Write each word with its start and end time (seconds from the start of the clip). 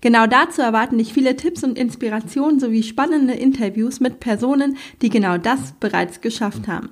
Genau 0.00 0.26
dazu 0.26 0.62
erwarten 0.62 0.98
dich 0.98 1.12
viele 1.12 1.36
Tipps 1.36 1.64
und 1.64 1.78
Inspirationen 1.78 2.60
sowie 2.60 2.82
spannende 2.82 3.34
Interviews 3.34 4.00
mit 4.00 4.20
Personen, 4.20 4.76
die 5.02 5.10
genau 5.10 5.38
das 5.38 5.72
bereits 5.80 6.20
geschafft 6.20 6.68
haben. 6.68 6.90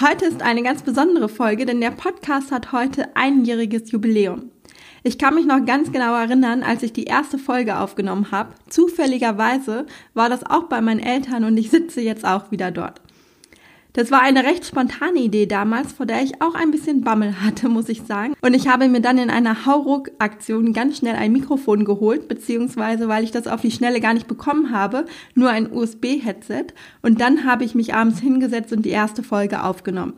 Heute 0.00 0.26
ist 0.26 0.42
eine 0.42 0.62
ganz 0.62 0.82
besondere 0.82 1.28
Folge, 1.28 1.66
denn 1.66 1.80
der 1.80 1.90
Podcast 1.90 2.52
hat 2.52 2.72
heute 2.72 3.16
einjähriges 3.16 3.90
Jubiläum. 3.90 4.50
Ich 5.02 5.18
kann 5.18 5.34
mich 5.34 5.46
noch 5.46 5.64
ganz 5.64 5.92
genau 5.92 6.14
erinnern, 6.14 6.62
als 6.62 6.82
ich 6.82 6.92
die 6.92 7.04
erste 7.04 7.38
Folge 7.38 7.78
aufgenommen 7.78 8.30
habe. 8.30 8.54
Zufälligerweise 8.68 9.86
war 10.14 10.28
das 10.28 10.44
auch 10.44 10.64
bei 10.64 10.80
meinen 10.80 11.00
Eltern 11.00 11.44
und 11.44 11.56
ich 11.56 11.70
sitze 11.70 12.00
jetzt 12.02 12.24
auch 12.24 12.50
wieder 12.50 12.70
dort. 12.70 13.00
Das 14.00 14.10
war 14.10 14.22
eine 14.22 14.44
recht 14.44 14.64
spontane 14.64 15.18
Idee 15.18 15.44
damals, 15.44 15.92
vor 15.92 16.06
der 16.06 16.22
ich 16.22 16.40
auch 16.40 16.54
ein 16.54 16.70
bisschen 16.70 17.02
Bammel 17.02 17.42
hatte, 17.42 17.68
muss 17.68 17.90
ich 17.90 18.00
sagen. 18.00 18.32
Und 18.40 18.54
ich 18.54 18.66
habe 18.66 18.88
mir 18.88 19.02
dann 19.02 19.18
in 19.18 19.28
einer 19.28 19.66
Hauruck-Aktion 19.66 20.72
ganz 20.72 20.96
schnell 20.96 21.16
ein 21.16 21.32
Mikrofon 21.32 21.84
geholt, 21.84 22.26
beziehungsweise 22.26 23.08
weil 23.08 23.24
ich 23.24 23.30
das 23.30 23.46
auf 23.46 23.60
die 23.60 23.70
Schnelle 23.70 24.00
gar 24.00 24.14
nicht 24.14 24.26
bekommen 24.26 24.70
habe, 24.70 25.04
nur 25.34 25.50
ein 25.50 25.70
USB-Headset. 25.70 26.68
Und 27.02 27.20
dann 27.20 27.44
habe 27.44 27.64
ich 27.64 27.74
mich 27.74 27.92
abends 27.92 28.20
hingesetzt 28.20 28.72
und 28.72 28.86
die 28.86 28.88
erste 28.88 29.22
Folge 29.22 29.62
aufgenommen. 29.62 30.14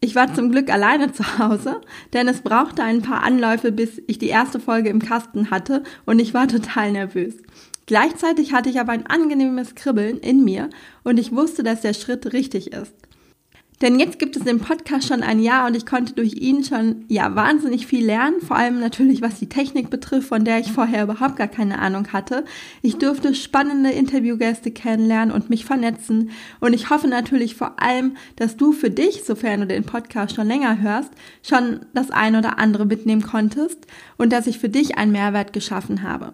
Ich 0.00 0.14
war 0.14 0.32
zum 0.32 0.50
Glück 0.50 0.72
alleine 0.72 1.12
zu 1.12 1.38
Hause, 1.38 1.82
denn 2.14 2.28
es 2.28 2.40
brauchte 2.40 2.82
ein 2.82 3.02
paar 3.02 3.22
Anläufe, 3.24 3.72
bis 3.72 4.00
ich 4.06 4.20
die 4.20 4.28
erste 4.28 4.58
Folge 4.58 4.88
im 4.88 5.00
Kasten 5.00 5.50
hatte 5.50 5.82
und 6.06 6.18
ich 6.18 6.32
war 6.32 6.48
total 6.48 6.92
nervös. 6.92 7.34
Gleichzeitig 7.92 8.54
hatte 8.54 8.70
ich 8.70 8.80
aber 8.80 8.92
ein 8.92 9.04
angenehmes 9.04 9.74
Kribbeln 9.74 10.18
in 10.18 10.42
mir 10.44 10.70
und 11.04 11.18
ich 11.18 11.30
wusste, 11.30 11.62
dass 11.62 11.82
der 11.82 11.92
Schritt 11.92 12.32
richtig 12.32 12.72
ist. 12.72 12.94
Denn 13.82 14.00
jetzt 14.00 14.18
gibt 14.18 14.34
es 14.34 14.44
den 14.44 14.60
Podcast 14.60 15.08
schon 15.08 15.22
ein 15.22 15.38
Jahr 15.38 15.66
und 15.66 15.76
ich 15.76 15.84
konnte 15.84 16.14
durch 16.14 16.32
ihn 16.32 16.64
schon, 16.64 17.04
ja, 17.08 17.34
wahnsinnig 17.34 17.86
viel 17.86 18.06
lernen. 18.06 18.40
Vor 18.40 18.56
allem 18.56 18.80
natürlich, 18.80 19.20
was 19.20 19.38
die 19.38 19.50
Technik 19.50 19.90
betrifft, 19.90 20.28
von 20.28 20.46
der 20.46 20.58
ich 20.58 20.72
vorher 20.72 21.02
überhaupt 21.02 21.36
gar 21.36 21.48
keine 21.48 21.80
Ahnung 21.80 22.14
hatte. 22.14 22.46
Ich 22.80 22.96
durfte 22.96 23.34
spannende 23.34 23.90
Interviewgäste 23.90 24.70
kennenlernen 24.70 25.34
und 25.34 25.50
mich 25.50 25.66
vernetzen. 25.66 26.30
Und 26.60 26.72
ich 26.72 26.88
hoffe 26.88 27.08
natürlich 27.08 27.56
vor 27.56 27.78
allem, 27.78 28.16
dass 28.36 28.56
du 28.56 28.72
für 28.72 28.88
dich, 28.88 29.24
sofern 29.24 29.60
du 29.60 29.66
den 29.66 29.84
Podcast 29.84 30.34
schon 30.34 30.48
länger 30.48 30.80
hörst, 30.80 31.10
schon 31.42 31.80
das 31.92 32.10
ein 32.10 32.36
oder 32.36 32.58
andere 32.58 32.86
mitnehmen 32.86 33.22
konntest 33.22 33.86
und 34.16 34.32
dass 34.32 34.46
ich 34.46 34.58
für 34.58 34.70
dich 34.70 34.96
einen 34.96 35.12
Mehrwert 35.12 35.52
geschaffen 35.52 36.02
habe. 36.02 36.32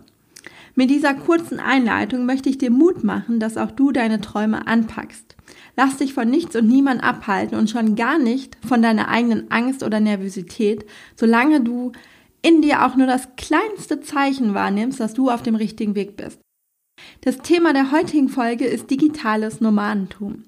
Mit 0.78 0.90
dieser 0.90 1.12
kurzen 1.12 1.58
Einleitung 1.58 2.24
möchte 2.24 2.48
ich 2.48 2.56
dir 2.56 2.70
Mut 2.70 3.02
machen, 3.02 3.40
dass 3.40 3.56
auch 3.56 3.72
du 3.72 3.90
deine 3.90 4.20
Träume 4.20 4.68
anpackst. 4.68 5.34
Lass 5.76 5.96
dich 5.96 6.14
von 6.14 6.30
nichts 6.30 6.54
und 6.54 6.68
niemand 6.68 7.02
abhalten 7.02 7.58
und 7.58 7.68
schon 7.68 7.96
gar 7.96 8.20
nicht 8.20 8.56
von 8.64 8.80
deiner 8.80 9.08
eigenen 9.08 9.50
Angst 9.50 9.82
oder 9.82 9.98
Nervosität, 9.98 10.86
solange 11.16 11.62
du 11.62 11.90
in 12.42 12.62
dir 12.62 12.86
auch 12.86 12.94
nur 12.94 13.08
das 13.08 13.30
kleinste 13.36 14.02
Zeichen 14.02 14.54
wahrnimmst, 14.54 15.00
dass 15.00 15.14
du 15.14 15.30
auf 15.30 15.42
dem 15.42 15.56
richtigen 15.56 15.96
Weg 15.96 16.16
bist. 16.16 16.38
Das 17.22 17.38
Thema 17.38 17.72
der 17.72 17.90
heutigen 17.90 18.28
Folge 18.28 18.64
ist 18.64 18.88
digitales 18.88 19.60
Nomadentum. 19.60 20.44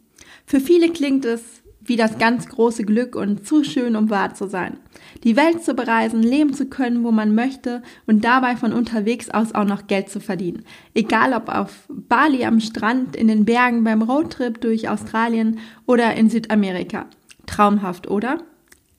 Für 0.46 0.60
viele 0.60 0.90
klingt 0.90 1.24
es 1.24 1.59
wie 1.90 1.96
das 1.96 2.18
ganz 2.18 2.46
große 2.46 2.84
Glück 2.84 3.16
und 3.16 3.44
zu 3.44 3.64
schön, 3.64 3.96
um 3.96 4.10
wahr 4.10 4.32
zu 4.32 4.48
sein. 4.48 4.78
Die 5.24 5.34
Welt 5.34 5.64
zu 5.64 5.74
bereisen, 5.74 6.22
leben 6.22 6.54
zu 6.54 6.66
können, 6.66 7.02
wo 7.02 7.10
man 7.10 7.34
möchte 7.34 7.82
und 8.06 8.24
dabei 8.24 8.54
von 8.54 8.72
unterwegs 8.72 9.28
aus 9.28 9.56
auch 9.56 9.64
noch 9.64 9.88
Geld 9.88 10.08
zu 10.08 10.20
verdienen. 10.20 10.62
Egal 10.94 11.32
ob 11.32 11.48
auf 11.48 11.88
Bali 11.88 12.44
am 12.44 12.60
Strand, 12.60 13.16
in 13.16 13.26
den 13.26 13.44
Bergen 13.44 13.82
beim 13.82 14.02
Roadtrip 14.02 14.60
durch 14.60 14.88
Australien 14.88 15.58
oder 15.84 16.14
in 16.14 16.30
Südamerika. 16.30 17.06
Traumhaft, 17.46 18.08
oder? 18.08 18.38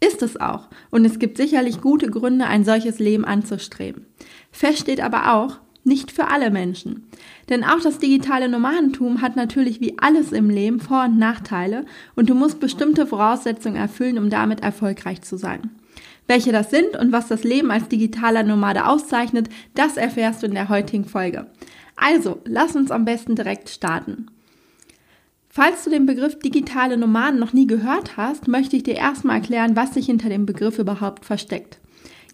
Ist 0.02 0.22
es 0.22 0.36
auch. 0.36 0.68
Und 0.90 1.06
es 1.06 1.18
gibt 1.18 1.38
sicherlich 1.38 1.80
gute 1.80 2.10
Gründe, 2.10 2.48
ein 2.48 2.66
solches 2.66 3.00
Leben 3.00 3.24
anzustreben. 3.24 4.06
Fest 4.52 4.80
steht 4.80 5.00
aber 5.00 5.34
auch, 5.34 5.60
nicht 5.84 6.12
für 6.12 6.28
alle 6.28 6.52
Menschen. 6.52 7.08
Denn 7.50 7.64
auch 7.64 7.80
das 7.82 7.98
digitale 7.98 8.50
Nomadentum 8.50 9.22
hat 9.22 9.36
natürlich 9.36 9.82
wie 9.82 9.98
alles 10.00 10.32
im 10.32 10.50
Leben 10.50 10.80
Vor- 10.80 11.06
und 11.06 11.18
Nachteile 11.18 11.86
und 12.16 12.30
du 12.30 12.36
musst 12.36 12.60
bestimmte 12.60 13.08
Voraussetzungen 13.08 13.78
erfüllen, 13.78 14.18
um 14.18 14.30
damit 14.30 14.62
erfolgreich 14.62 15.22
zu 15.22 15.38
sein. 15.38 15.72
Welche 16.28 16.52
das 16.52 16.70
sind 16.70 16.96
und 16.98 17.12
was 17.12 17.28
das 17.28 17.44
Leben 17.44 17.72
als 17.72 17.88
digitaler 17.88 18.44
Nomade 18.44 18.86
auszeichnet, 18.86 19.50
das 19.74 19.98
erfährst 19.98 20.44
du 20.44 20.48
in 20.48 20.54
der 20.54 20.70
heutigen 20.70 21.06
Folge. 21.06 21.48
Also, 21.96 22.40
lass 22.46 22.76
uns 22.76 22.90
am 22.92 23.06
besten 23.06 23.36
direkt 23.36 23.70
starten. 23.70 24.28
Falls 25.50 25.84
du 25.84 25.90
den 25.90 26.06
Begriff 26.06 26.40
digitale 26.40 26.96
Nomaden 26.96 27.38
noch 27.38 27.52
nie 27.52 27.68
gehört 27.68 28.16
hast, 28.16 28.48
möchte 28.48 28.78
ich 28.78 28.84
dir 28.84 28.96
erstmal 28.96 29.38
erklären, 29.38 29.76
was 29.76 29.94
sich 29.94 30.06
hinter 30.06 30.30
dem 30.30 30.46
Begriff 30.46 30.80
überhaupt 30.80 31.26
versteckt. 31.26 31.80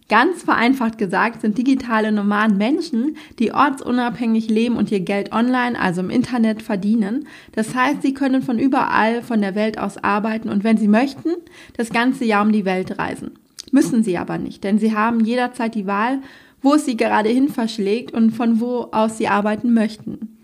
Ganz 0.09 0.43
vereinfacht 0.43 0.97
gesagt 0.97 1.41
sind 1.41 1.57
digitale 1.57 2.13
Nomaden 2.13 2.57
Menschen, 2.57 3.17
die 3.39 3.51
ortsunabhängig 3.51 4.49
leben 4.49 4.77
und 4.77 4.89
ihr 4.89 5.01
Geld 5.01 5.33
online, 5.33 5.77
also 5.77 5.99
im 5.99 6.09
Internet, 6.09 6.61
verdienen. 6.61 7.27
Das 7.51 7.75
heißt, 7.75 8.01
sie 8.03 8.13
können 8.13 8.41
von 8.41 8.57
überall 8.57 9.21
von 9.21 9.41
der 9.41 9.53
Welt 9.53 9.77
aus 9.77 9.97
arbeiten 9.97 10.49
und 10.49 10.63
wenn 10.63 10.77
sie 10.77 10.87
möchten, 10.87 11.31
das 11.75 11.89
ganze 11.89 12.23
Jahr 12.23 12.45
um 12.45 12.53
die 12.53 12.63
Welt 12.63 12.97
reisen. 12.97 13.31
Müssen 13.71 14.01
sie 14.01 14.17
aber 14.17 14.37
nicht, 14.37 14.63
denn 14.63 14.79
sie 14.79 14.95
haben 14.95 15.19
jederzeit 15.19 15.75
die 15.75 15.87
Wahl, 15.87 16.19
wo 16.61 16.75
es 16.75 16.85
sie 16.85 16.95
gerade 16.95 17.29
hin 17.29 17.49
verschlägt 17.49 18.13
und 18.13 18.31
von 18.31 18.61
wo 18.61 18.87
aus 18.93 19.17
sie 19.17 19.27
arbeiten 19.27 19.73
möchten. 19.73 20.37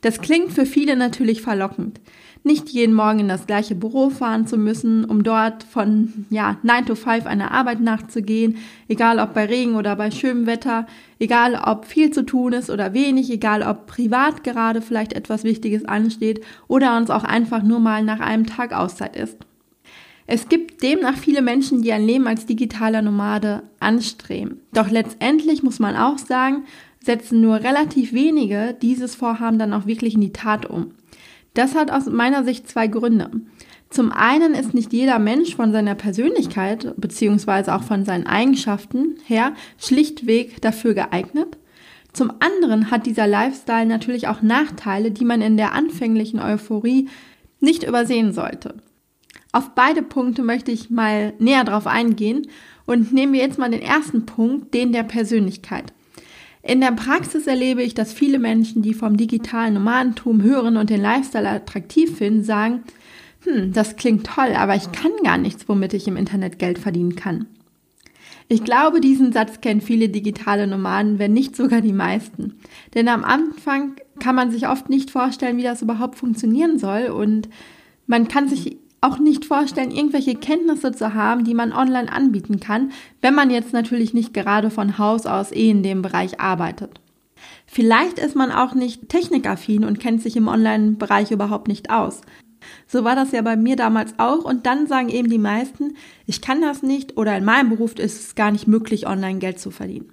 Das 0.00 0.22
klingt 0.22 0.52
für 0.52 0.64
viele 0.64 0.96
natürlich 0.96 1.42
verlockend 1.42 2.00
nicht 2.48 2.70
jeden 2.70 2.94
Morgen 2.94 3.20
in 3.20 3.28
das 3.28 3.46
gleiche 3.46 3.76
Büro 3.76 4.10
fahren 4.10 4.48
zu 4.48 4.56
müssen, 4.56 5.04
um 5.04 5.22
dort 5.22 5.62
von 5.62 6.26
ja, 6.30 6.56
9 6.64 6.86
to 6.86 6.94
5 6.96 7.26
einer 7.26 7.52
Arbeit 7.52 7.80
nachzugehen, 7.80 8.56
egal 8.88 9.20
ob 9.20 9.34
bei 9.34 9.44
Regen 9.44 9.76
oder 9.76 9.94
bei 9.94 10.10
schönem 10.10 10.46
Wetter, 10.46 10.86
egal 11.20 11.54
ob 11.54 11.84
viel 11.84 12.10
zu 12.10 12.24
tun 12.24 12.54
ist 12.54 12.70
oder 12.70 12.94
wenig, 12.94 13.30
egal 13.30 13.62
ob 13.62 13.86
privat 13.86 14.42
gerade 14.42 14.82
vielleicht 14.82 15.12
etwas 15.12 15.44
Wichtiges 15.44 15.84
ansteht 15.84 16.42
oder 16.66 16.96
uns 16.96 17.10
auch 17.10 17.24
einfach 17.24 17.62
nur 17.62 17.78
mal 17.78 18.02
nach 18.02 18.20
einem 18.20 18.46
Tag 18.46 18.72
Auszeit 18.72 19.14
ist. 19.14 19.36
Es 20.26 20.48
gibt 20.48 20.82
demnach 20.82 21.16
viele 21.16 21.40
Menschen, 21.40 21.82
die 21.82 21.92
ein 21.92 22.04
Leben 22.04 22.26
als 22.26 22.44
digitaler 22.44 23.02
Nomade 23.02 23.62
anstreben. 23.80 24.60
Doch 24.72 24.90
letztendlich 24.90 25.62
muss 25.62 25.78
man 25.78 25.96
auch 25.96 26.18
sagen, 26.18 26.64
setzen 27.00 27.40
nur 27.40 27.56
relativ 27.56 28.12
wenige 28.12 28.76
dieses 28.82 29.14
Vorhaben 29.14 29.58
dann 29.58 29.72
auch 29.72 29.86
wirklich 29.86 30.14
in 30.14 30.20
die 30.20 30.32
Tat 30.32 30.66
um. 30.66 30.92
Das 31.54 31.74
hat 31.74 31.90
aus 31.90 32.06
meiner 32.06 32.44
Sicht 32.44 32.68
zwei 32.68 32.86
Gründe. 32.86 33.30
Zum 33.90 34.12
einen 34.12 34.54
ist 34.54 34.74
nicht 34.74 34.92
jeder 34.92 35.18
Mensch 35.18 35.56
von 35.56 35.72
seiner 35.72 35.94
Persönlichkeit 35.94 36.94
beziehungsweise 36.98 37.74
auch 37.74 37.82
von 37.82 38.04
seinen 38.04 38.26
Eigenschaften 38.26 39.16
her 39.24 39.54
schlichtweg 39.78 40.60
dafür 40.60 40.94
geeignet. 40.94 41.56
Zum 42.12 42.32
anderen 42.40 42.90
hat 42.90 43.06
dieser 43.06 43.26
Lifestyle 43.26 43.86
natürlich 43.86 44.28
auch 44.28 44.42
Nachteile, 44.42 45.10
die 45.10 45.24
man 45.24 45.40
in 45.40 45.56
der 45.56 45.72
anfänglichen 45.72 46.40
Euphorie 46.40 47.08
nicht 47.60 47.82
übersehen 47.82 48.32
sollte. 48.32 48.74
Auf 49.52 49.74
beide 49.74 50.02
Punkte 50.02 50.42
möchte 50.42 50.70
ich 50.70 50.90
mal 50.90 51.32
näher 51.38 51.64
drauf 51.64 51.86
eingehen 51.86 52.48
und 52.86 53.12
nehmen 53.12 53.32
wir 53.32 53.40
jetzt 53.40 53.58
mal 53.58 53.70
den 53.70 53.82
ersten 53.82 54.26
Punkt, 54.26 54.74
den 54.74 54.92
der 54.92 55.02
Persönlichkeit. 55.02 55.92
In 56.68 56.82
der 56.82 56.92
Praxis 56.92 57.46
erlebe 57.46 57.82
ich, 57.82 57.94
dass 57.94 58.12
viele 58.12 58.38
Menschen, 58.38 58.82
die 58.82 58.92
vom 58.92 59.16
digitalen 59.16 59.72
Nomadentum 59.72 60.42
hören 60.42 60.76
und 60.76 60.90
den 60.90 61.00
Lifestyle 61.00 61.48
attraktiv 61.48 62.18
finden, 62.18 62.44
sagen, 62.44 62.82
hm, 63.44 63.72
das 63.72 63.96
klingt 63.96 64.26
toll, 64.26 64.52
aber 64.54 64.76
ich 64.76 64.92
kann 64.92 65.12
gar 65.24 65.38
nichts, 65.38 65.66
womit 65.66 65.94
ich 65.94 66.06
im 66.06 66.18
Internet 66.18 66.58
Geld 66.58 66.78
verdienen 66.78 67.16
kann. 67.16 67.46
Ich 68.48 68.64
glaube, 68.64 69.00
diesen 69.00 69.32
Satz 69.32 69.62
kennen 69.62 69.80
viele 69.80 70.10
digitale 70.10 70.66
Nomaden, 70.66 71.18
wenn 71.18 71.32
nicht 71.32 71.56
sogar 71.56 71.80
die 71.80 71.94
meisten. 71.94 72.56
Denn 72.94 73.08
am 73.08 73.24
Anfang 73.24 73.94
kann 74.20 74.34
man 74.34 74.50
sich 74.50 74.68
oft 74.68 74.90
nicht 74.90 75.10
vorstellen, 75.10 75.56
wie 75.56 75.62
das 75.62 75.80
überhaupt 75.80 76.16
funktionieren 76.16 76.78
soll 76.78 77.06
und 77.06 77.48
man 78.06 78.28
kann 78.28 78.46
sich 78.46 78.76
auch 79.00 79.18
nicht 79.18 79.44
vorstellen, 79.44 79.90
irgendwelche 79.90 80.34
Kenntnisse 80.34 80.92
zu 80.92 81.14
haben, 81.14 81.44
die 81.44 81.54
man 81.54 81.72
online 81.72 82.12
anbieten 82.12 82.60
kann, 82.60 82.92
wenn 83.20 83.34
man 83.34 83.50
jetzt 83.50 83.72
natürlich 83.72 84.14
nicht 84.14 84.34
gerade 84.34 84.70
von 84.70 84.98
Haus 84.98 85.26
aus 85.26 85.52
eh 85.52 85.70
in 85.70 85.82
dem 85.82 86.02
Bereich 86.02 86.40
arbeitet. 86.40 87.00
Vielleicht 87.66 88.18
ist 88.18 88.34
man 88.34 88.50
auch 88.50 88.74
nicht 88.74 89.08
technikaffin 89.08 89.84
und 89.84 90.00
kennt 90.00 90.22
sich 90.22 90.36
im 90.36 90.48
Online-Bereich 90.48 91.30
überhaupt 91.30 91.68
nicht 91.68 91.90
aus. 91.90 92.22
So 92.86 93.04
war 93.04 93.14
das 93.14 93.32
ja 93.32 93.42
bei 93.42 93.56
mir 93.56 93.76
damals 93.76 94.14
auch 94.18 94.44
und 94.44 94.66
dann 94.66 94.86
sagen 94.86 95.10
eben 95.10 95.30
die 95.30 95.38
meisten, 95.38 95.94
ich 96.26 96.40
kann 96.40 96.60
das 96.60 96.82
nicht 96.82 97.16
oder 97.16 97.36
in 97.36 97.44
meinem 97.44 97.70
Beruf 97.70 97.98
ist 97.98 98.20
es 98.20 98.34
gar 98.34 98.50
nicht 98.50 98.66
möglich, 98.66 99.06
online 99.06 99.38
Geld 99.38 99.60
zu 99.60 99.70
verdienen. 99.70 100.10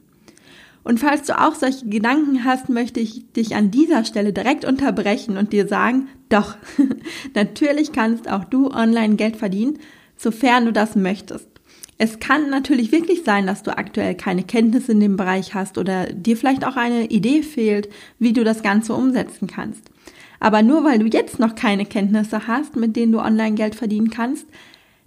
Und 0.86 1.00
falls 1.00 1.24
du 1.24 1.38
auch 1.38 1.56
solche 1.56 1.88
Gedanken 1.88 2.46
hast, 2.46 2.70
möchte 2.70 3.00
ich 3.00 3.26
dich 3.34 3.56
an 3.56 3.72
dieser 3.72 4.06
Stelle 4.06 4.32
direkt 4.34 4.66
unterbrechen 4.66 5.36
und 5.36 5.52
dir 5.52 5.68
sagen, 5.68 6.08
doch, 6.30 6.56
natürlich 7.34 7.92
kannst 7.92 8.30
auch 8.30 8.44
du 8.44 8.70
online 8.70 9.16
Geld 9.16 9.36
verdienen, 9.36 9.80
sofern 10.16 10.66
du 10.66 10.72
das 10.72 10.96
möchtest. 10.96 11.50
Es 11.98 12.20
kann 12.20 12.52
natürlich 12.52 12.92
wirklich 12.92 13.24
sein, 13.24 13.48
dass 13.48 13.64
du 13.64 13.76
aktuell 13.76 14.14
keine 14.14 14.44
Kenntnisse 14.44 14.92
in 14.92 15.00
dem 15.00 15.18
Bereich 15.18 15.56
hast 15.56 15.80
oder 15.80 16.06
dir 16.06 16.38
vielleicht 16.38 16.64
auch 16.64 16.76
eine 16.76 17.06
Idee 17.06 17.42
fehlt, 17.42 17.90
wie 18.20 18.34
du 18.34 18.44
das 18.44 18.62
Ganze 18.62 18.94
umsetzen 18.94 19.48
kannst. 19.48 19.90
Aber 20.40 20.62
nur 20.62 20.84
weil 20.84 21.00
du 21.00 21.08
jetzt 21.08 21.40
noch 21.40 21.56
keine 21.56 21.88
Kenntnisse 21.88 22.46
hast, 22.46 22.76
mit 22.76 22.96
denen 22.96 23.12
du 23.12 23.20
online 23.20 23.56
Geld 23.56 23.74
verdienen 23.74 24.12
kannst, 24.12 24.46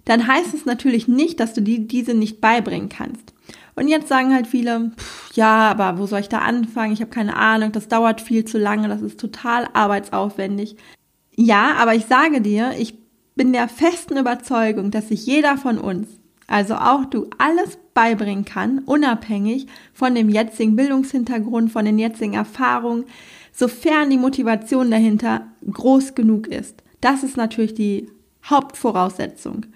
dann 0.03 0.27
heißt 0.27 0.53
es 0.53 0.65
natürlich 0.65 1.07
nicht, 1.07 1.39
dass 1.39 1.53
du 1.53 1.61
die, 1.61 1.87
diese 1.87 2.15
nicht 2.15 2.41
beibringen 2.41 2.89
kannst. 2.89 3.33
Und 3.79 3.87
jetzt 3.87 4.09
sagen 4.09 4.33
halt 4.33 4.45
viele, 4.45 4.91
pff, 4.97 5.35
ja, 5.35 5.71
aber 5.71 5.97
wo 5.97 6.05
soll 6.05 6.19
ich 6.19 6.27
da 6.27 6.39
anfangen? 6.39 6.91
Ich 6.91 6.99
habe 6.99 7.11
keine 7.11 7.37
Ahnung, 7.37 7.71
das 7.71 7.87
dauert 7.87 8.19
viel 8.19 8.43
zu 8.43 8.57
lange, 8.57 8.89
das 8.89 9.01
ist 9.01 9.19
total 9.19 9.69
arbeitsaufwendig. 9.71 10.75
Ja, 11.35 11.75
aber 11.77 11.95
ich 11.95 12.05
sage 12.05 12.41
dir, 12.41 12.73
ich 12.77 12.95
bin 13.35 13.53
der 13.53 13.69
festen 13.69 14.17
Überzeugung, 14.17 14.91
dass 14.91 15.07
sich 15.07 15.25
jeder 15.25 15.57
von 15.57 15.77
uns, 15.77 16.09
also 16.47 16.75
auch 16.75 17.05
du, 17.05 17.29
alles 17.37 17.79
beibringen 17.93 18.43
kann, 18.43 18.79
unabhängig 18.79 19.67
von 19.93 20.13
dem 20.13 20.27
jetzigen 20.27 20.75
Bildungshintergrund, 20.75 21.71
von 21.71 21.85
den 21.85 21.97
jetzigen 21.97 22.33
Erfahrungen, 22.33 23.05
sofern 23.53 24.09
die 24.09 24.17
Motivation 24.17 24.91
dahinter 24.91 25.47
groß 25.71 26.15
genug 26.15 26.47
ist. 26.47 26.83
Das 26.99 27.23
ist 27.23 27.37
natürlich 27.37 27.75
die 27.75 28.09
Hauptvoraussetzung. 28.43 29.67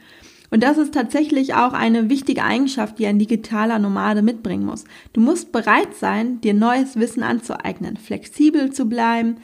Und 0.54 0.62
das 0.62 0.78
ist 0.78 0.94
tatsächlich 0.94 1.56
auch 1.56 1.74
eine 1.74 2.12
wichtige 2.12 2.44
Eigenschaft, 2.44 3.00
die 3.00 3.08
ein 3.08 3.18
digitaler 3.18 3.80
Nomade 3.80 4.22
mitbringen 4.22 4.68
muss. 4.68 4.84
Du 5.12 5.20
musst 5.20 5.52
bereit 5.52 5.96
sein, 5.96 6.42
dir 6.42 6.54
neues 6.54 6.96
Wissen 6.96 7.24
anzueignen, 7.24 7.98
flexibel 7.98 8.72
zu 8.72 8.86
bleiben, 8.86 9.38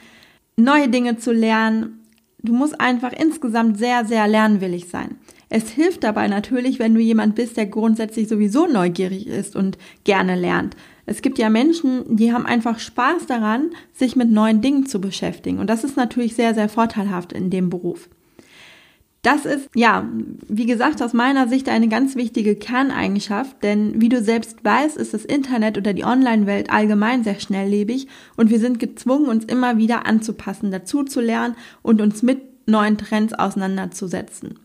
neue 0.54 0.88
Dinge 0.88 1.16
zu 1.16 1.32
lernen. 1.32 2.04
Du 2.44 2.52
musst 2.52 2.80
einfach 2.80 3.12
insgesamt 3.12 3.76
sehr, 3.76 4.04
sehr 4.04 4.28
lernwillig 4.28 4.86
sein. 4.88 5.16
Es 5.48 5.70
hilft 5.70 6.04
dabei 6.04 6.28
natürlich, 6.28 6.78
wenn 6.78 6.94
du 6.94 7.00
jemand 7.00 7.34
bist, 7.34 7.56
der 7.56 7.66
grundsätzlich 7.66 8.28
sowieso 8.28 8.68
neugierig 8.68 9.26
ist 9.26 9.56
und 9.56 9.78
gerne 10.04 10.36
lernt. 10.36 10.76
Es 11.06 11.22
gibt 11.22 11.40
ja 11.40 11.50
Menschen, 11.50 12.04
die 12.14 12.32
haben 12.32 12.46
einfach 12.46 12.78
Spaß 12.78 13.26
daran, 13.26 13.70
sich 13.92 14.14
mit 14.14 14.30
neuen 14.30 14.60
Dingen 14.60 14.86
zu 14.86 15.00
beschäftigen. 15.00 15.58
Und 15.58 15.68
das 15.68 15.82
ist 15.82 15.96
natürlich 15.96 16.36
sehr, 16.36 16.54
sehr 16.54 16.68
vorteilhaft 16.68 17.32
in 17.32 17.50
dem 17.50 17.68
Beruf. 17.68 18.08
Das 19.22 19.44
ist, 19.44 19.68
ja, 19.74 20.08
wie 20.48 20.64
gesagt, 20.64 21.02
aus 21.02 21.12
meiner 21.12 21.46
Sicht 21.46 21.68
eine 21.68 21.88
ganz 21.88 22.16
wichtige 22.16 22.56
Kerneigenschaft, 22.56 23.62
denn 23.62 24.00
wie 24.00 24.08
du 24.08 24.22
selbst 24.22 24.64
weißt, 24.64 24.96
ist 24.96 25.12
das 25.12 25.26
Internet 25.26 25.76
oder 25.76 25.92
die 25.92 26.04
Online-Welt 26.04 26.70
allgemein 26.70 27.22
sehr 27.22 27.38
schnelllebig 27.38 28.08
und 28.38 28.48
wir 28.48 28.58
sind 28.58 28.78
gezwungen, 28.78 29.28
uns 29.28 29.44
immer 29.44 29.76
wieder 29.76 30.06
anzupassen, 30.06 30.70
dazu 30.70 31.02
zu 31.02 31.20
lernen 31.20 31.54
und 31.82 32.00
uns 32.00 32.22
mit 32.22 32.40
neuen 32.66 32.96
Trends 32.96 33.34
auseinanderzusetzen. 33.34 34.58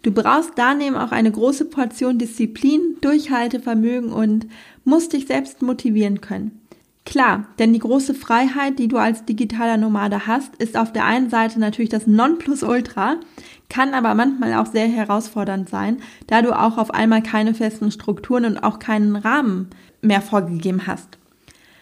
Du 0.00 0.10
brauchst 0.10 0.52
daneben 0.56 0.96
auch 0.96 1.12
eine 1.12 1.30
große 1.30 1.66
Portion 1.66 2.18
Disziplin, 2.18 2.96
Durchhaltevermögen 3.02 4.10
und 4.10 4.46
musst 4.84 5.12
dich 5.12 5.26
selbst 5.26 5.60
motivieren 5.60 6.22
können. 6.22 6.61
Klar, 7.04 7.48
denn 7.58 7.72
die 7.72 7.80
große 7.80 8.14
Freiheit, 8.14 8.78
die 8.78 8.86
du 8.86 8.96
als 8.96 9.24
digitaler 9.24 9.76
Nomade 9.76 10.26
hast, 10.26 10.54
ist 10.56 10.76
auf 10.76 10.92
der 10.92 11.04
einen 11.04 11.30
Seite 11.30 11.58
natürlich 11.58 11.90
das 11.90 12.06
Nonplusultra, 12.06 13.16
kann 13.68 13.94
aber 13.94 14.14
manchmal 14.14 14.54
auch 14.54 14.66
sehr 14.66 14.86
herausfordernd 14.86 15.68
sein, 15.68 15.98
da 16.28 16.42
du 16.42 16.56
auch 16.56 16.78
auf 16.78 16.92
einmal 16.92 17.22
keine 17.22 17.54
festen 17.54 17.90
Strukturen 17.90 18.44
und 18.44 18.58
auch 18.58 18.78
keinen 18.78 19.16
Rahmen 19.16 19.70
mehr 20.00 20.22
vorgegeben 20.22 20.86
hast. 20.86 21.18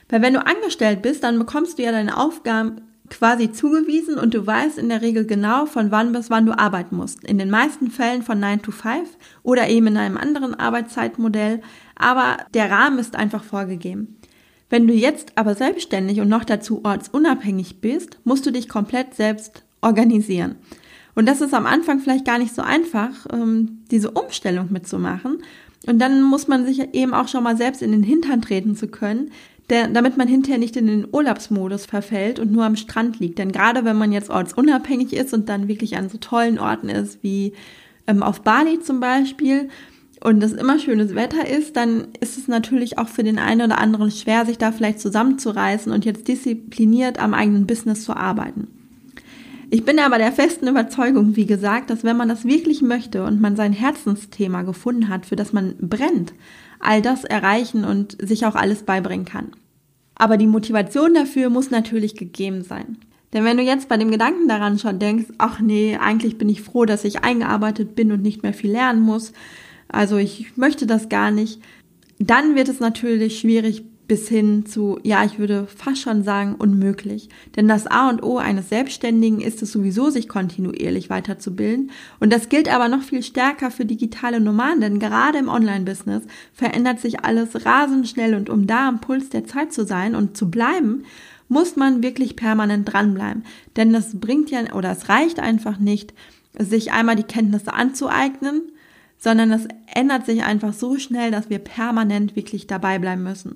Weil 0.08 0.22
wenn 0.22 0.34
du 0.34 0.44
angestellt 0.44 1.02
bist, 1.02 1.22
dann 1.22 1.38
bekommst 1.38 1.78
du 1.78 1.82
ja 1.82 1.92
deine 1.92 2.16
Aufgaben 2.16 2.80
quasi 3.10 3.52
zugewiesen 3.52 4.18
und 4.18 4.34
du 4.34 4.46
weißt 4.46 4.78
in 4.78 4.88
der 4.88 5.02
Regel 5.02 5.26
genau, 5.26 5.66
von 5.66 5.90
wann 5.90 6.12
bis 6.12 6.30
wann 6.30 6.46
du 6.46 6.58
arbeiten 6.58 6.96
musst. 6.96 7.24
In 7.24 7.38
den 7.38 7.50
meisten 7.50 7.90
Fällen 7.90 8.22
von 8.22 8.40
9 8.40 8.62
to 8.62 8.70
5 8.70 9.08
oder 9.42 9.68
eben 9.68 9.88
in 9.88 9.96
einem 9.96 10.16
anderen 10.16 10.54
Arbeitszeitmodell, 10.54 11.60
aber 11.96 12.38
der 12.54 12.70
Rahmen 12.70 12.98
ist 12.98 13.16
einfach 13.16 13.42
vorgegeben. 13.42 14.19
Wenn 14.70 14.86
du 14.86 14.94
jetzt 14.94 15.32
aber 15.34 15.54
selbstständig 15.54 16.20
und 16.20 16.28
noch 16.28 16.44
dazu 16.44 16.80
ortsunabhängig 16.84 17.80
bist, 17.80 18.20
musst 18.24 18.46
du 18.46 18.52
dich 18.52 18.68
komplett 18.68 19.14
selbst 19.14 19.64
organisieren. 19.82 20.54
Und 21.14 21.26
das 21.26 21.40
ist 21.40 21.52
am 21.52 21.66
Anfang 21.66 21.98
vielleicht 21.98 22.24
gar 22.24 22.38
nicht 22.38 22.54
so 22.54 22.62
einfach, 22.62 23.26
ähm, 23.32 23.80
diese 23.90 24.12
Umstellung 24.12 24.68
mitzumachen. 24.70 25.42
Und 25.86 25.98
dann 25.98 26.22
muss 26.22 26.46
man 26.46 26.64
sich 26.64 26.94
eben 26.94 27.14
auch 27.14 27.28
schon 27.28 27.42
mal 27.42 27.56
selbst 27.56 27.82
in 27.82 27.90
den 27.92 28.02
Hintern 28.02 28.42
treten 28.42 28.76
zu 28.76 28.86
können, 28.86 29.30
damit 29.68 30.16
man 30.16 30.26
hinterher 30.26 30.58
nicht 30.58 30.76
in 30.76 30.88
den 30.88 31.06
Urlaubsmodus 31.10 31.86
verfällt 31.86 32.38
und 32.40 32.50
nur 32.50 32.64
am 32.64 32.76
Strand 32.76 33.20
liegt. 33.20 33.38
Denn 33.38 33.52
gerade 33.52 33.84
wenn 33.84 33.96
man 33.96 34.12
jetzt 34.12 34.28
ortsunabhängig 34.28 35.12
ist 35.12 35.32
und 35.32 35.48
dann 35.48 35.68
wirklich 35.68 35.96
an 35.96 36.08
so 36.08 36.18
tollen 36.18 36.58
Orten 36.58 36.88
ist 36.88 37.22
wie 37.22 37.54
ähm, 38.06 38.22
auf 38.22 38.42
Bali 38.42 38.80
zum 38.80 38.98
Beispiel 39.00 39.68
und 40.22 40.42
es 40.42 40.52
immer 40.52 40.78
schönes 40.78 41.14
Wetter 41.14 41.48
ist, 41.48 41.76
dann 41.76 42.08
ist 42.20 42.36
es 42.36 42.46
natürlich 42.46 42.98
auch 42.98 43.08
für 43.08 43.22
den 43.22 43.38
einen 43.38 43.62
oder 43.62 43.78
anderen 43.78 44.10
schwer, 44.10 44.44
sich 44.44 44.58
da 44.58 44.70
vielleicht 44.70 45.00
zusammenzureißen 45.00 45.90
und 45.92 46.04
jetzt 46.04 46.28
diszipliniert 46.28 47.18
am 47.18 47.32
eigenen 47.32 47.66
Business 47.66 48.04
zu 48.04 48.14
arbeiten. 48.14 48.68
Ich 49.70 49.84
bin 49.84 49.98
aber 50.00 50.18
der 50.18 50.32
festen 50.32 50.66
Überzeugung, 50.66 51.36
wie 51.36 51.46
gesagt, 51.46 51.90
dass 51.90 52.02
wenn 52.02 52.16
man 52.16 52.28
das 52.28 52.44
wirklich 52.44 52.82
möchte 52.82 53.24
und 53.24 53.40
man 53.40 53.56
sein 53.56 53.72
Herzensthema 53.72 54.62
gefunden 54.62 55.08
hat, 55.08 55.26
für 55.26 55.36
das 55.36 55.52
man 55.52 55.76
brennt, 55.78 56.34
all 56.80 57.00
das 57.00 57.24
erreichen 57.24 57.84
und 57.84 58.16
sich 58.20 58.44
auch 58.46 58.56
alles 58.56 58.82
beibringen 58.82 59.26
kann. 59.26 59.52
Aber 60.16 60.36
die 60.36 60.48
Motivation 60.48 61.14
dafür 61.14 61.50
muss 61.50 61.70
natürlich 61.70 62.16
gegeben 62.16 62.62
sein. 62.62 62.98
Denn 63.32 63.44
wenn 63.44 63.56
du 63.56 63.62
jetzt 63.62 63.88
bei 63.88 63.96
dem 63.96 64.10
Gedanken 64.10 64.48
daran 64.48 64.78
schon 64.78 64.98
denkst, 64.98 65.26
ach 65.38 65.60
nee, 65.60 65.96
eigentlich 65.96 66.36
bin 66.36 66.48
ich 66.48 66.62
froh, 66.62 66.84
dass 66.84 67.04
ich 67.04 67.22
eingearbeitet 67.22 67.94
bin 67.94 68.10
und 68.10 68.22
nicht 68.22 68.42
mehr 68.42 68.52
viel 68.52 68.72
lernen 68.72 69.00
muss, 69.00 69.32
also 69.92 70.16
ich 70.16 70.56
möchte 70.56 70.86
das 70.86 71.08
gar 71.08 71.30
nicht, 71.30 71.60
dann 72.18 72.54
wird 72.54 72.68
es 72.68 72.80
natürlich 72.80 73.40
schwierig, 73.40 73.84
bis 74.10 74.28
hin 74.28 74.66
zu, 74.66 74.98
ja, 75.04 75.24
ich 75.24 75.38
würde 75.38 75.68
fast 75.68 76.02
schon 76.02 76.24
sagen, 76.24 76.56
unmöglich. 76.56 77.28
Denn 77.54 77.68
das 77.68 77.86
A 77.86 78.08
und 78.08 78.24
O 78.24 78.38
eines 78.38 78.68
Selbstständigen 78.68 79.40
ist 79.40 79.62
es 79.62 79.70
sowieso, 79.70 80.10
sich 80.10 80.28
kontinuierlich 80.28 81.10
weiterzubilden. 81.10 81.92
Und 82.18 82.32
das 82.32 82.48
gilt 82.48 82.68
aber 82.74 82.88
noch 82.88 83.02
viel 83.02 83.22
stärker 83.22 83.70
für 83.70 83.84
digitale 83.84 84.40
Nomaden, 84.40 84.80
denn 84.80 84.98
gerade 84.98 85.38
im 85.38 85.48
Online-Business 85.48 86.24
verändert 86.52 86.98
sich 86.98 87.24
alles 87.24 87.64
rasend 87.64 88.08
schnell 88.08 88.34
und 88.34 88.50
um 88.50 88.66
da 88.66 88.88
am 88.88 89.00
Puls 89.00 89.28
der 89.28 89.44
Zeit 89.44 89.72
zu 89.72 89.86
sein 89.86 90.16
und 90.16 90.36
zu 90.36 90.50
bleiben, 90.50 91.04
muss 91.46 91.76
man 91.76 92.02
wirklich 92.02 92.34
permanent 92.34 92.92
dranbleiben. 92.92 93.44
Denn 93.76 93.92
das 93.92 94.18
bringt 94.18 94.50
ja, 94.50 94.72
oder 94.74 94.90
es 94.90 95.08
reicht 95.08 95.38
einfach 95.38 95.78
nicht, 95.78 96.14
sich 96.58 96.90
einmal 96.90 97.14
die 97.14 97.22
Kenntnisse 97.22 97.72
anzueignen, 97.72 98.72
sondern 99.20 99.52
es 99.52 99.68
ändert 99.94 100.26
sich 100.26 100.42
einfach 100.42 100.72
so 100.72 100.98
schnell, 100.98 101.30
dass 101.30 101.48
wir 101.48 101.60
permanent 101.60 102.34
wirklich 102.34 102.66
dabei 102.66 102.98
bleiben 102.98 103.22
müssen. 103.22 103.54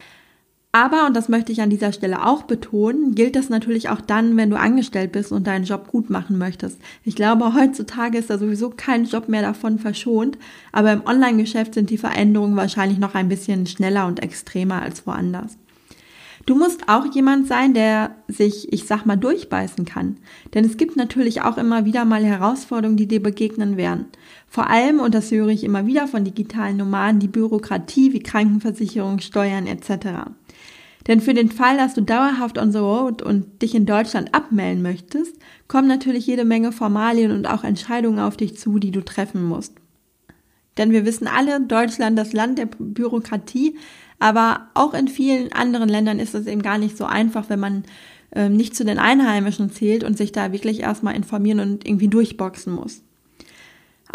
Aber, 0.71 1.07
und 1.07 1.15
das 1.15 1.29
möchte 1.29 1.53
ich 1.53 1.63
an 1.63 1.71
dieser 1.71 1.93
Stelle 1.93 2.27
auch 2.27 2.43
betonen, 2.43 3.15
gilt 3.15 3.37
das 3.37 3.49
natürlich 3.49 3.91
auch 3.91 4.01
dann, 4.01 4.37
wenn 4.37 4.51
du 4.51 4.59
angestellt 4.59 5.13
bist 5.13 5.31
und 5.31 5.47
deinen 5.47 5.65
Job 5.65 5.87
gut 5.87 6.11
machen 6.11 6.37
möchtest. 6.37 6.81
Ich 7.05 7.15
glaube, 7.15 7.55
heutzutage 7.55 8.19
ist 8.19 8.29
da 8.29 8.39
sowieso 8.39 8.71
kein 8.71 9.05
Job 9.05 9.29
mehr 9.29 9.43
davon 9.43 9.79
verschont, 9.79 10.37
aber 10.73 10.93
im 10.93 11.07
Online-Geschäft 11.07 11.75
sind 11.75 11.91
die 11.91 11.99
Veränderungen 11.99 12.57
wahrscheinlich 12.57 12.99
noch 12.99 13.15
ein 13.15 13.29
bisschen 13.29 13.69
schneller 13.69 14.09
und 14.09 14.21
extremer 14.21 14.83
als 14.83 15.07
woanders. 15.07 15.57
Du 16.47 16.57
musst 16.57 16.89
auch 16.89 17.07
jemand 17.15 17.47
sein, 17.47 17.73
der 17.73 18.17
sich, 18.29 18.71
ich 18.73 18.85
sag 18.85 19.07
mal, 19.07 19.17
durchbeißen 19.17 19.85
kann. 19.87 20.19
Denn 20.53 20.65
es 20.65 20.77
gibt 20.77 20.97
natürlich 20.97 21.41
auch 21.41 21.57
immer 21.57 21.87
wieder 21.87 22.05
mal 22.05 22.25
Herausforderungen, 22.25 22.99
die 22.99 23.07
dir 23.07 23.23
begegnen 23.23 23.77
werden. 23.77 24.07
Vor 24.55 24.71
allem, 24.71 25.01
und 25.01 25.17
das 25.17 25.33
höre 25.33 25.49
ich 25.49 25.65
immer 25.65 25.85
wieder 25.85 26.07
von 26.07 26.23
digitalen 26.23 26.77
Nomaden, 26.77 27.19
die 27.19 27.27
Bürokratie 27.27 28.13
wie 28.13 28.23
Krankenversicherung, 28.23 29.19
Steuern 29.19 29.67
etc. 29.67 30.31
Denn 31.09 31.21
für 31.21 31.35
den 31.35 31.51
Fall, 31.51 31.77
dass 31.77 31.95
du 31.95 32.03
dauerhaft 32.03 32.57
on 32.57 32.71
the 32.71 32.79
road 32.79 33.21
und 33.21 33.63
dich 33.63 33.75
in 33.75 33.85
Deutschland 33.85 34.33
abmelden 34.33 34.81
möchtest, 34.81 35.35
kommen 35.67 35.89
natürlich 35.89 36.29
jede 36.29 36.45
Menge 36.45 36.71
Formalien 36.71 37.33
und 37.33 37.47
auch 37.47 37.65
Entscheidungen 37.65 38.21
auf 38.21 38.37
dich 38.37 38.57
zu, 38.57 38.79
die 38.79 38.93
du 38.93 39.01
treffen 39.01 39.43
musst. 39.43 39.73
Denn 40.79 40.93
wir 40.93 41.05
wissen 41.05 41.27
alle, 41.27 41.61
Deutschland 41.61 42.17
das 42.17 42.33
Land 42.33 42.59
der 42.59 42.67
Bürokratie, 42.67 43.77
aber 44.21 44.69
auch 44.75 44.95
in 44.95 45.09
vielen 45.09 45.53
anderen 45.53 45.89
Ländern 45.89 46.21
ist 46.21 46.37
es 46.37 46.47
eben 46.47 46.63
gar 46.63 46.79
nicht 46.79 46.97
so 46.97 47.07
einfach, 47.07 47.51
wenn 47.51 47.59
man 47.59 47.83
äh, 48.31 48.49
nicht 48.49 48.77
zu 48.77 48.85
den 48.85 49.01
Einheimischen 49.01 49.73
zählt 49.73 50.05
und 50.05 50.17
sich 50.17 50.31
da 50.31 50.53
wirklich 50.53 50.79
erstmal 50.79 51.17
informieren 51.17 51.59
und 51.59 51.85
irgendwie 51.85 52.07
durchboxen 52.07 52.73
muss. 52.73 53.03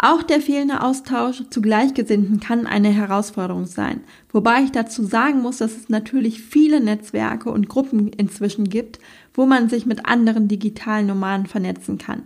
Auch 0.02 0.22
der 0.22 0.40
fehlende 0.40 0.82
Austausch 0.82 1.42
zu 1.50 1.60
Gleichgesinnten 1.60 2.40
kann 2.40 2.66
eine 2.66 2.88
Herausforderung 2.88 3.66
sein, 3.66 4.00
wobei 4.32 4.62
ich 4.62 4.72
dazu 4.72 5.04
sagen 5.04 5.42
muss, 5.42 5.58
dass 5.58 5.76
es 5.76 5.90
natürlich 5.90 6.40
viele 6.40 6.80
Netzwerke 6.80 7.50
und 7.50 7.68
Gruppen 7.68 8.08
inzwischen 8.08 8.70
gibt, 8.70 8.98
wo 9.34 9.44
man 9.44 9.68
sich 9.68 9.84
mit 9.84 10.06
anderen 10.06 10.48
digitalen 10.48 11.06
Nomaden 11.06 11.44
vernetzen 11.44 11.98
kann. 11.98 12.22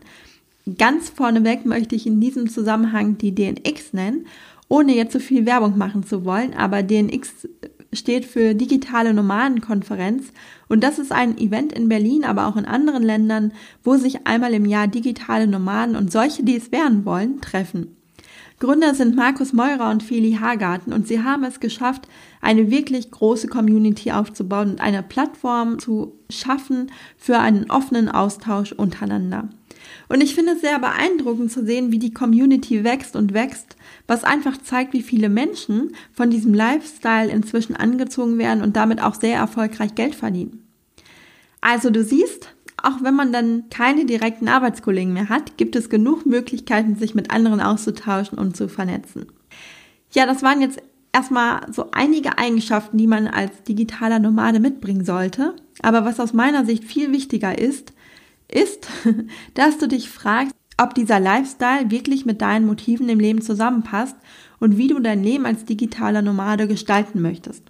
Ganz 0.79 1.09
vorneweg 1.09 1.67
möchte 1.67 1.97
ich 1.97 2.07
in 2.07 2.21
diesem 2.21 2.49
Zusammenhang 2.49 3.19
die 3.19 3.35
DNX 3.35 3.93
nennen, 3.93 4.29
ohne 4.69 4.95
jetzt 4.95 5.13
so 5.13 5.19
viel 5.19 5.45
Werbung 5.45 5.77
machen 5.77 6.05
zu 6.05 6.25
wollen, 6.25 6.55
aber 6.55 6.85
DNX 6.85 7.49
steht 7.95 8.25
für 8.25 8.55
Digitale 8.55 9.15
Nomadenkonferenz 9.15 10.33
und 10.69 10.83
das 10.83 10.99
ist 10.99 11.13
ein 11.13 11.39
Event 11.39 11.73
in 11.73 11.89
Berlin, 11.89 12.25
aber 12.25 12.47
auch 12.47 12.57
in 12.57 12.65
anderen 12.65 13.03
Ländern, 13.03 13.53
wo 13.83 13.97
sich 13.97 14.27
einmal 14.27 14.55
im 14.55 14.65
Jahr 14.65 14.89
digitale 14.89 15.47
Nomaden 15.47 15.97
und 15.97 16.13
solche, 16.13 16.43
die 16.43 16.57
es 16.57 16.73
werden 16.73 17.05
wollen, 17.05 17.41
treffen. 17.41 17.97
Gründer 18.61 18.95
sind 18.95 19.17
Markus 19.17 19.53
Meurer 19.53 19.91
und 19.91 20.03
Feli 20.03 20.39
Hagarten 20.41 20.93
und 20.93 21.09
sie 21.09 21.23
haben 21.23 21.45
es 21.45 21.61
geschafft, 21.61 22.09
eine 22.41 22.71
wirklich 22.71 23.11
große 23.11 23.49
Community 23.49 24.13
aufzubauen 24.13 24.73
und 24.73 24.81
eine 24.81 25.03
Plattform 25.03 25.79
zu 25.79 26.13
schaffen 26.31 26.91
für 27.17 27.39
einen 27.39 27.71
offenen 27.71 28.09
Austausch 28.09 28.73
untereinander. 28.73 29.49
Und 30.09 30.23
ich 30.23 30.35
finde 30.35 30.53
es 30.53 30.61
sehr 30.61 30.79
beeindruckend 30.79 31.51
zu 31.51 31.65
sehen, 31.65 31.93
wie 31.93 31.99
die 31.99 32.13
Community 32.13 32.85
wächst 32.85 33.17
und 33.17 33.33
wächst, 33.33 33.77
was 34.07 34.25
einfach 34.25 34.59
zeigt, 34.59 34.93
wie 34.93 35.03
viele 35.03 35.29
Menschen 35.29 35.95
von 36.13 36.31
diesem 36.31 36.53
Lifestyle 36.53 37.31
inzwischen 37.31 37.77
angezogen 37.77 38.39
werden 38.39 38.63
und 38.63 38.77
damit 38.77 39.03
auch 39.03 39.15
sehr 39.15 39.37
erfolgreich 39.37 39.95
Geld 39.95 40.15
verdienen. 40.15 40.67
Also 41.61 41.91
du 41.91 42.05
siehst, 42.05 42.55
auch 42.83 43.03
wenn 43.03 43.15
man 43.15 43.33
dann 43.33 43.71
keine 43.71 44.05
direkten 44.05 44.49
Arbeitskollegen 44.49 45.15
mehr 45.15 45.31
hat, 45.31 45.57
gibt 45.57 45.77
es 45.77 45.89
genug 45.89 46.27
Möglichkeiten, 46.27 46.97
sich 46.97 47.15
mit 47.15 47.31
anderen 47.31 47.61
auszutauschen 47.61 48.39
und 48.39 48.57
zu 48.57 48.69
vernetzen. 48.69 49.27
Ja, 50.13 50.27
das 50.27 50.43
waren 50.43 50.61
jetzt 50.61 50.81
erstmal 51.13 51.73
so 51.73 51.91
einige 51.93 52.37
Eigenschaften, 52.37 52.99
die 52.99 53.07
man 53.07 53.27
als 53.27 53.63
digitaler 53.63 54.19
Nomade 54.19 54.61
mitbringen 54.61 55.05
sollte. 55.05 55.55
Aber 55.81 56.05
was 56.05 56.21
aus 56.21 56.35
meiner 56.35 56.67
Sicht 56.67 56.85
viel 56.85 57.13
wichtiger 57.13 57.59
ist, 57.59 57.95
ist, 58.49 58.89
dass 59.55 59.79
du 59.79 59.89
dich 59.89 60.09
fragst, 60.09 60.55
ob 60.81 60.95
dieser 60.95 61.21
Lifestyle 61.21 61.91
wirklich 61.91 62.27
mit 62.27 62.41
deinen 62.41 62.67
Motiven 62.67 63.09
im 63.09 63.21
Leben 63.21 63.43
zusammenpasst 63.43 64.17
und 64.59 64.77
wie 64.77 64.89
du 64.89 64.99
dein 64.99 65.23
Leben 65.23 65.47
als 65.47 65.65
digitaler 65.65 66.23
Nomade 66.23 66.67
gestalten 66.67 67.23
möchtest. 67.23 67.63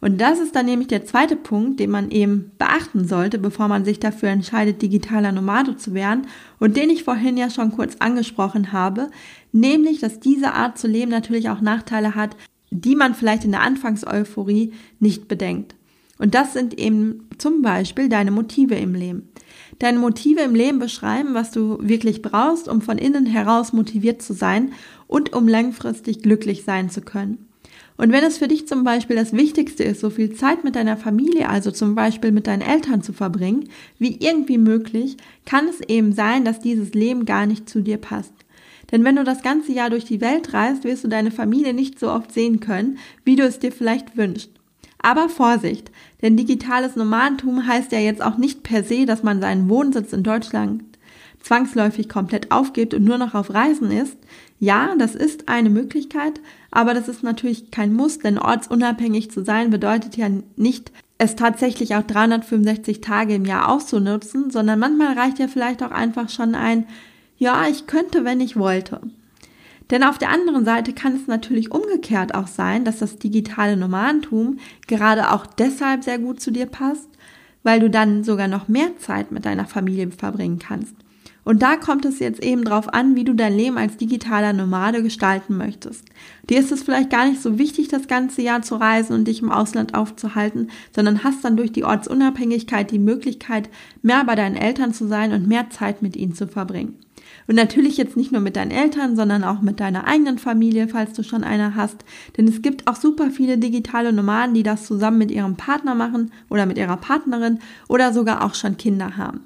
Und 0.00 0.20
das 0.20 0.38
ist 0.38 0.54
dann 0.54 0.66
nämlich 0.66 0.88
der 0.88 1.06
zweite 1.06 1.34
Punkt, 1.34 1.80
den 1.80 1.90
man 1.90 2.10
eben 2.10 2.50
beachten 2.58 3.06
sollte, 3.06 3.38
bevor 3.38 3.68
man 3.68 3.86
sich 3.86 4.00
dafür 4.00 4.28
entscheidet, 4.28 4.82
digitaler 4.82 5.32
Nomade 5.32 5.76
zu 5.76 5.94
werden 5.94 6.26
und 6.60 6.76
den 6.76 6.90
ich 6.90 7.04
vorhin 7.04 7.38
ja 7.38 7.48
schon 7.48 7.72
kurz 7.72 7.96
angesprochen 8.00 8.72
habe, 8.72 9.10
nämlich, 9.52 10.00
dass 10.00 10.20
diese 10.20 10.52
Art 10.52 10.76
zu 10.76 10.88
leben 10.88 11.10
natürlich 11.10 11.48
auch 11.48 11.62
Nachteile 11.62 12.14
hat, 12.14 12.36
die 12.70 12.96
man 12.96 13.14
vielleicht 13.14 13.44
in 13.44 13.52
der 13.52 13.62
Anfangseuphorie 13.62 14.72
nicht 15.00 15.26
bedenkt. 15.26 15.74
Und 16.18 16.34
das 16.34 16.52
sind 16.52 16.78
eben 16.78 17.28
zum 17.38 17.62
Beispiel 17.62 18.08
deine 18.08 18.30
Motive 18.30 18.74
im 18.74 18.94
Leben. 18.94 19.30
Deine 19.78 19.98
Motive 19.98 20.40
im 20.40 20.54
Leben 20.54 20.78
beschreiben, 20.78 21.34
was 21.34 21.50
du 21.50 21.78
wirklich 21.80 22.22
brauchst, 22.22 22.68
um 22.68 22.80
von 22.80 22.98
innen 22.98 23.26
heraus 23.26 23.72
motiviert 23.72 24.22
zu 24.22 24.32
sein 24.32 24.72
und 25.06 25.32
um 25.32 25.48
langfristig 25.48 26.22
glücklich 26.22 26.64
sein 26.64 26.90
zu 26.90 27.00
können. 27.00 27.46
Und 27.96 28.10
wenn 28.10 28.24
es 28.24 28.38
für 28.38 28.48
dich 28.48 28.66
zum 28.66 28.82
Beispiel 28.82 29.14
das 29.14 29.32
Wichtigste 29.32 29.84
ist, 29.84 30.00
so 30.00 30.10
viel 30.10 30.34
Zeit 30.34 30.64
mit 30.64 30.74
deiner 30.74 30.96
Familie, 30.96 31.48
also 31.48 31.70
zum 31.70 31.94
Beispiel 31.94 32.32
mit 32.32 32.46
deinen 32.48 32.62
Eltern 32.62 33.02
zu 33.02 33.12
verbringen, 33.12 33.68
wie 33.98 34.16
irgendwie 34.18 34.58
möglich, 34.58 35.16
kann 35.46 35.68
es 35.68 35.80
eben 35.80 36.12
sein, 36.12 36.44
dass 36.44 36.58
dieses 36.58 36.92
Leben 36.94 37.24
gar 37.24 37.46
nicht 37.46 37.68
zu 37.68 37.82
dir 37.82 37.98
passt. 37.98 38.32
Denn 38.90 39.04
wenn 39.04 39.16
du 39.16 39.24
das 39.24 39.42
ganze 39.42 39.72
Jahr 39.72 39.90
durch 39.90 40.04
die 40.04 40.20
Welt 40.20 40.52
reist, 40.52 40.84
wirst 40.84 41.04
du 41.04 41.08
deine 41.08 41.30
Familie 41.30 41.72
nicht 41.72 41.98
so 41.98 42.10
oft 42.10 42.32
sehen 42.32 42.60
können, 42.60 42.98
wie 43.24 43.36
du 43.36 43.44
es 43.44 43.58
dir 43.60 43.72
vielleicht 43.72 44.16
wünschst. 44.16 44.50
Aber 45.04 45.28
Vorsicht, 45.28 45.90
denn 46.22 46.34
digitales 46.34 46.96
Nomadentum 46.96 47.66
heißt 47.66 47.92
ja 47.92 47.98
jetzt 47.98 48.22
auch 48.22 48.38
nicht 48.38 48.62
per 48.62 48.82
se, 48.82 49.04
dass 49.04 49.22
man 49.22 49.38
seinen 49.38 49.68
Wohnsitz 49.68 50.14
in 50.14 50.22
Deutschland 50.22 50.82
zwangsläufig 51.42 52.08
komplett 52.08 52.50
aufgibt 52.50 52.94
und 52.94 53.04
nur 53.04 53.18
noch 53.18 53.34
auf 53.34 53.52
Reisen 53.52 53.90
ist. 53.90 54.16
Ja, 54.60 54.94
das 54.96 55.14
ist 55.14 55.46
eine 55.50 55.68
Möglichkeit, 55.68 56.40
aber 56.70 56.94
das 56.94 57.08
ist 57.08 57.22
natürlich 57.22 57.70
kein 57.70 57.92
Muss, 57.92 58.20
denn 58.20 58.38
ortsunabhängig 58.38 59.30
zu 59.30 59.44
sein 59.44 59.68
bedeutet 59.68 60.16
ja 60.16 60.30
nicht, 60.56 60.90
es 61.18 61.36
tatsächlich 61.36 61.96
auch 61.96 62.04
365 62.04 63.02
Tage 63.02 63.34
im 63.34 63.44
Jahr 63.44 63.68
auszunutzen, 63.68 64.50
sondern 64.50 64.78
manchmal 64.78 65.18
reicht 65.18 65.38
ja 65.38 65.48
vielleicht 65.48 65.82
auch 65.82 65.90
einfach 65.90 66.30
schon 66.30 66.54
ein, 66.54 66.86
ja, 67.36 67.68
ich 67.68 67.86
könnte, 67.86 68.24
wenn 68.24 68.40
ich 68.40 68.56
wollte. 68.56 69.02
Denn 69.90 70.02
auf 70.02 70.18
der 70.18 70.30
anderen 70.30 70.64
Seite 70.64 70.92
kann 70.92 71.14
es 71.14 71.26
natürlich 71.26 71.70
umgekehrt 71.70 72.34
auch 72.34 72.46
sein, 72.46 72.84
dass 72.84 72.98
das 72.98 73.18
digitale 73.18 73.76
Nomadentum 73.76 74.58
gerade 74.86 75.30
auch 75.30 75.46
deshalb 75.46 76.04
sehr 76.04 76.18
gut 76.18 76.40
zu 76.40 76.50
dir 76.50 76.66
passt, 76.66 77.08
weil 77.62 77.80
du 77.80 77.90
dann 77.90 78.24
sogar 78.24 78.48
noch 78.48 78.68
mehr 78.68 78.96
Zeit 78.98 79.30
mit 79.30 79.44
deiner 79.44 79.66
Familie 79.66 80.10
verbringen 80.10 80.58
kannst. 80.58 80.94
Und 81.44 81.62
da 81.62 81.76
kommt 81.76 82.04
es 82.04 82.18
jetzt 82.18 82.42
eben 82.42 82.64
drauf 82.64 82.92
an, 82.92 83.16
wie 83.16 83.24
du 83.24 83.34
dein 83.34 83.56
Leben 83.56 83.76
als 83.76 83.96
digitaler 83.96 84.52
Nomade 84.52 85.02
gestalten 85.02 85.56
möchtest. 85.56 86.04
Dir 86.48 86.58
ist 86.58 86.72
es 86.72 86.82
vielleicht 86.82 87.10
gar 87.10 87.28
nicht 87.28 87.42
so 87.42 87.58
wichtig, 87.58 87.88
das 87.88 88.08
ganze 88.08 88.42
Jahr 88.42 88.62
zu 88.62 88.76
reisen 88.76 89.14
und 89.14 89.28
dich 89.28 89.42
im 89.42 89.52
Ausland 89.52 89.94
aufzuhalten, 89.94 90.70
sondern 90.94 91.22
hast 91.22 91.44
dann 91.44 91.56
durch 91.56 91.72
die 91.72 91.84
Ortsunabhängigkeit 91.84 92.90
die 92.90 92.98
Möglichkeit, 92.98 93.68
mehr 94.02 94.24
bei 94.24 94.34
deinen 94.34 94.56
Eltern 94.56 94.94
zu 94.94 95.06
sein 95.06 95.32
und 95.32 95.46
mehr 95.46 95.70
Zeit 95.70 96.02
mit 96.02 96.16
ihnen 96.16 96.34
zu 96.34 96.48
verbringen. 96.48 96.98
Und 97.46 97.56
natürlich 97.56 97.96
jetzt 97.98 98.16
nicht 98.16 98.32
nur 98.32 98.40
mit 98.40 98.56
deinen 98.56 98.70
Eltern, 98.70 99.16
sondern 99.16 99.44
auch 99.44 99.60
mit 99.60 99.80
deiner 99.80 100.06
eigenen 100.06 100.38
Familie, 100.38 100.88
falls 100.88 101.12
du 101.12 101.22
schon 101.22 101.44
eine 101.44 101.74
hast. 101.74 102.04
Denn 102.36 102.48
es 102.48 102.62
gibt 102.62 102.86
auch 102.86 102.96
super 102.96 103.30
viele 103.30 103.58
digitale 103.58 104.12
Nomaden, 104.12 104.54
die 104.54 104.62
das 104.62 104.86
zusammen 104.86 105.18
mit 105.18 105.30
ihrem 105.30 105.56
Partner 105.56 105.94
machen 105.94 106.30
oder 106.48 106.64
mit 106.64 106.78
ihrer 106.78 106.96
Partnerin 106.96 107.58
oder 107.88 108.12
sogar 108.12 108.44
auch 108.44 108.54
schon 108.54 108.78
Kinder 108.78 109.16
haben. 109.16 109.40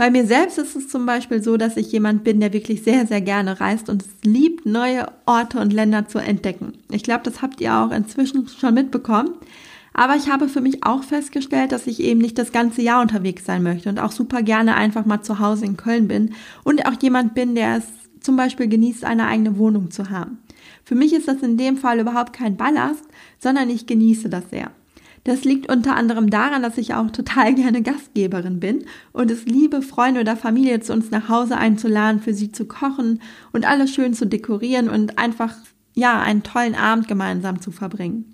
Bei 0.00 0.10
mir 0.10 0.26
selbst 0.26 0.56
ist 0.56 0.76
es 0.76 0.88
zum 0.88 1.04
Beispiel 1.04 1.42
so, 1.42 1.58
dass 1.58 1.76
ich 1.76 1.92
jemand 1.92 2.24
bin, 2.24 2.40
der 2.40 2.54
wirklich 2.54 2.84
sehr, 2.84 3.06
sehr 3.06 3.20
gerne 3.20 3.60
reist 3.60 3.90
und 3.90 4.00
es 4.00 4.08
liebt, 4.24 4.64
neue 4.64 5.06
Orte 5.26 5.60
und 5.60 5.74
Länder 5.74 6.08
zu 6.08 6.16
entdecken. 6.16 6.72
Ich 6.90 7.02
glaube, 7.02 7.20
das 7.24 7.42
habt 7.42 7.60
ihr 7.60 7.74
auch 7.74 7.90
inzwischen 7.90 8.48
schon 8.48 8.72
mitbekommen. 8.72 9.34
Aber 9.92 10.16
ich 10.16 10.30
habe 10.30 10.48
für 10.48 10.62
mich 10.62 10.84
auch 10.84 11.02
festgestellt, 11.02 11.72
dass 11.72 11.86
ich 11.86 12.00
eben 12.00 12.18
nicht 12.18 12.38
das 12.38 12.50
ganze 12.50 12.80
Jahr 12.80 13.02
unterwegs 13.02 13.44
sein 13.44 13.62
möchte 13.62 13.90
und 13.90 13.98
auch 13.98 14.12
super 14.12 14.42
gerne 14.42 14.74
einfach 14.74 15.04
mal 15.04 15.20
zu 15.20 15.38
Hause 15.38 15.66
in 15.66 15.76
Köln 15.76 16.08
bin 16.08 16.32
und 16.64 16.86
auch 16.86 16.94
jemand 17.02 17.34
bin, 17.34 17.54
der 17.54 17.76
es 17.76 17.84
zum 18.20 18.36
Beispiel 18.36 18.68
genießt, 18.68 19.04
eine 19.04 19.26
eigene 19.26 19.58
Wohnung 19.58 19.90
zu 19.90 20.08
haben. 20.08 20.38
Für 20.82 20.94
mich 20.94 21.12
ist 21.12 21.28
das 21.28 21.42
in 21.42 21.58
dem 21.58 21.76
Fall 21.76 22.00
überhaupt 22.00 22.32
kein 22.32 22.56
Ballast, 22.56 23.04
sondern 23.38 23.68
ich 23.68 23.86
genieße 23.86 24.30
das 24.30 24.48
sehr. 24.48 24.70
Das 25.24 25.44
liegt 25.44 25.70
unter 25.70 25.96
anderem 25.96 26.30
daran, 26.30 26.62
dass 26.62 26.78
ich 26.78 26.94
auch 26.94 27.10
total 27.10 27.54
gerne 27.54 27.82
Gastgeberin 27.82 28.60
bin 28.60 28.84
und 29.12 29.30
es 29.30 29.44
liebe, 29.44 29.82
Freunde 29.82 30.20
oder 30.20 30.36
Familie 30.36 30.80
zu 30.80 30.92
uns 30.92 31.10
nach 31.10 31.28
Hause 31.28 31.56
einzuladen, 31.56 32.20
für 32.20 32.34
sie 32.34 32.52
zu 32.52 32.64
kochen 32.64 33.20
und 33.52 33.66
alles 33.66 33.92
schön 33.92 34.14
zu 34.14 34.26
dekorieren 34.26 34.88
und 34.88 35.18
einfach, 35.18 35.54
ja, 35.94 36.20
einen 36.20 36.42
tollen 36.42 36.74
Abend 36.74 37.08
gemeinsam 37.08 37.60
zu 37.60 37.70
verbringen. 37.70 38.32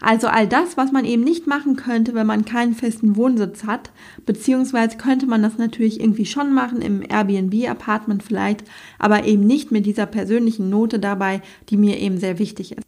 Also 0.00 0.28
all 0.28 0.46
das, 0.46 0.76
was 0.76 0.92
man 0.92 1.04
eben 1.04 1.24
nicht 1.24 1.48
machen 1.48 1.74
könnte, 1.74 2.14
wenn 2.14 2.26
man 2.26 2.44
keinen 2.44 2.74
festen 2.74 3.16
Wohnsitz 3.16 3.64
hat, 3.64 3.90
beziehungsweise 4.24 4.96
könnte 4.96 5.26
man 5.26 5.42
das 5.42 5.58
natürlich 5.58 5.98
irgendwie 5.98 6.26
schon 6.26 6.54
machen 6.54 6.80
im 6.82 7.02
Airbnb-Apartment 7.02 8.22
vielleicht, 8.22 8.62
aber 9.00 9.24
eben 9.24 9.44
nicht 9.44 9.72
mit 9.72 9.86
dieser 9.86 10.06
persönlichen 10.06 10.70
Note 10.70 11.00
dabei, 11.00 11.42
die 11.68 11.76
mir 11.76 11.98
eben 11.98 12.18
sehr 12.18 12.38
wichtig 12.38 12.76
ist. 12.78 12.87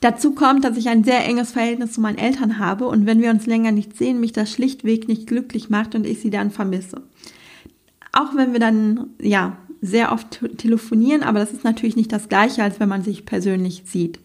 Dazu 0.00 0.32
kommt, 0.32 0.64
dass 0.64 0.76
ich 0.76 0.88
ein 0.88 1.02
sehr 1.02 1.24
enges 1.24 1.50
Verhältnis 1.50 1.92
zu 1.92 2.00
meinen 2.00 2.18
Eltern 2.18 2.58
habe 2.58 2.86
und 2.86 3.04
wenn 3.06 3.20
wir 3.20 3.30
uns 3.30 3.46
länger 3.46 3.72
nicht 3.72 3.96
sehen, 3.96 4.20
mich 4.20 4.32
das 4.32 4.50
schlichtweg 4.50 5.08
nicht 5.08 5.26
glücklich 5.26 5.70
macht 5.70 5.94
und 5.94 6.06
ich 6.06 6.20
sie 6.20 6.30
dann 6.30 6.52
vermisse. 6.52 7.02
Auch 8.12 8.36
wenn 8.36 8.52
wir 8.52 8.60
dann, 8.60 9.10
ja, 9.20 9.56
sehr 9.80 10.12
oft 10.12 10.40
telefonieren, 10.56 11.22
aber 11.22 11.38
das 11.38 11.52
ist 11.52 11.64
natürlich 11.64 11.96
nicht 11.96 12.12
das 12.12 12.28
gleiche, 12.28 12.62
als 12.62 12.80
wenn 12.80 12.88
man 12.88 13.02
sich 13.02 13.26
persönlich 13.26 13.84
sieht. 13.86 14.18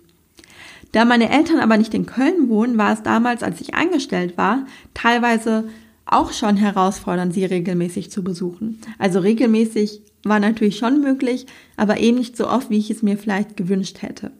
Da 0.91 1.05
meine 1.05 1.29
Eltern 1.29 1.59
aber 1.59 1.77
nicht 1.77 1.93
in 1.93 2.05
Köln 2.05 2.49
wohnen, 2.49 2.77
war 2.77 2.93
es 2.93 3.03
damals, 3.03 3.43
als 3.43 3.61
ich 3.61 3.73
angestellt 3.73 4.37
war, 4.37 4.65
teilweise 4.93 5.65
auch 6.05 6.33
schon 6.33 6.55
herausfordernd, 6.55 7.33
sie 7.33 7.45
regelmäßig 7.45 8.11
zu 8.11 8.23
besuchen. 8.23 8.79
Also 8.99 9.19
regelmäßig 9.19 10.01
war 10.23 10.39
natürlich 10.39 10.77
schon 10.77 11.01
möglich, 11.01 11.47
aber 11.77 11.99
eben 11.99 12.17
nicht 12.17 12.37
so 12.37 12.47
oft, 12.47 12.69
wie 12.69 12.77
ich 12.77 12.91
es 12.91 13.01
mir 13.01 13.17
vielleicht 13.17 13.57
gewünscht 13.57 14.01
hätte. 14.01 14.31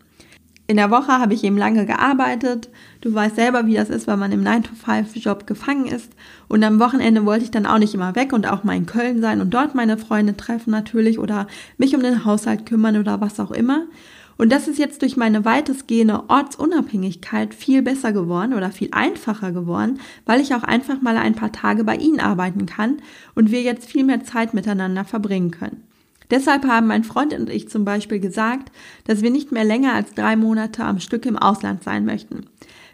In 0.66 0.78
der 0.78 0.92
Woche 0.92 1.20
habe 1.20 1.34
ich 1.34 1.44
eben 1.44 1.58
lange 1.58 1.86
gearbeitet. 1.86 2.70
Du 3.02 3.14
weißt 3.14 3.36
selber, 3.36 3.66
wie 3.68 3.74
das 3.74 3.90
ist, 3.90 4.08
wenn 4.08 4.18
man 4.18 4.32
im 4.32 4.46
9-to-5-Job 4.46 5.46
gefangen 5.46 5.88
ist. 5.88 6.14
Und 6.48 6.64
am 6.64 6.80
Wochenende 6.80 7.26
wollte 7.26 7.44
ich 7.44 7.52
dann 7.52 7.66
auch 7.66 7.80
nicht 7.80 7.94
immer 7.94 8.16
weg 8.16 8.32
und 8.32 8.48
auch 8.48 8.64
mal 8.64 8.78
in 8.78 8.86
Köln 8.86 9.20
sein 9.20 9.42
und 9.42 9.54
dort 9.54 9.76
meine 9.76 9.98
Freunde 9.98 10.38
treffen 10.38 10.72
natürlich 10.72 11.20
oder 11.20 11.48
mich 11.78 11.96
um 11.96 12.02
den 12.02 12.24
Haushalt 12.24 12.66
kümmern 12.66 12.98
oder 12.98 13.20
was 13.20 13.42
auch 13.42 13.52
immer. 13.52 13.88
Und 14.38 14.52
das 14.52 14.68
ist 14.70 14.80
jetzt 14.80 15.02
durch 15.02 15.18
meine 15.18 15.46
weitestgehende 15.46 16.24
Ortsunabhängigkeit 16.30 17.54
viel 17.54 17.82
besser 17.82 18.14
geworden 18.14 18.54
oder 18.54 18.72
viel 18.72 18.90
einfacher 18.92 19.52
geworden, 19.52 20.00
weil 20.26 20.40
ich 20.40 20.56
auch 20.56 20.64
einfach 20.64 21.02
mal 21.02 21.18
ein 21.18 21.36
paar 21.36 21.52
Tage 21.52 21.84
bei 21.84 21.98
ihnen 21.98 22.22
arbeiten 22.22 22.66
kann 22.66 22.98
und 23.36 23.52
wir 23.52 23.62
jetzt 23.62 23.90
viel 23.90 24.06
mehr 24.06 24.24
Zeit 24.24 24.54
miteinander 24.54 25.04
verbringen 25.04 25.52
können. 25.52 25.84
Deshalb 26.34 26.66
haben 26.66 26.88
mein 26.88 27.04
Freund 27.04 27.32
und 27.36 27.48
ich 27.48 27.70
zum 27.70 27.86
Beispiel 27.86 28.20
gesagt, 28.20 28.72
dass 29.06 29.22
wir 29.22 29.30
nicht 29.30 29.52
mehr 29.52 29.64
länger 29.64 29.94
als 29.94 30.16
drei 30.16 30.36
Monate 30.36 30.84
am 30.84 31.00
Stück 31.00 31.28
im 31.28 31.38
Ausland 31.38 31.84
sein 31.84 32.06
möchten. 32.06 32.48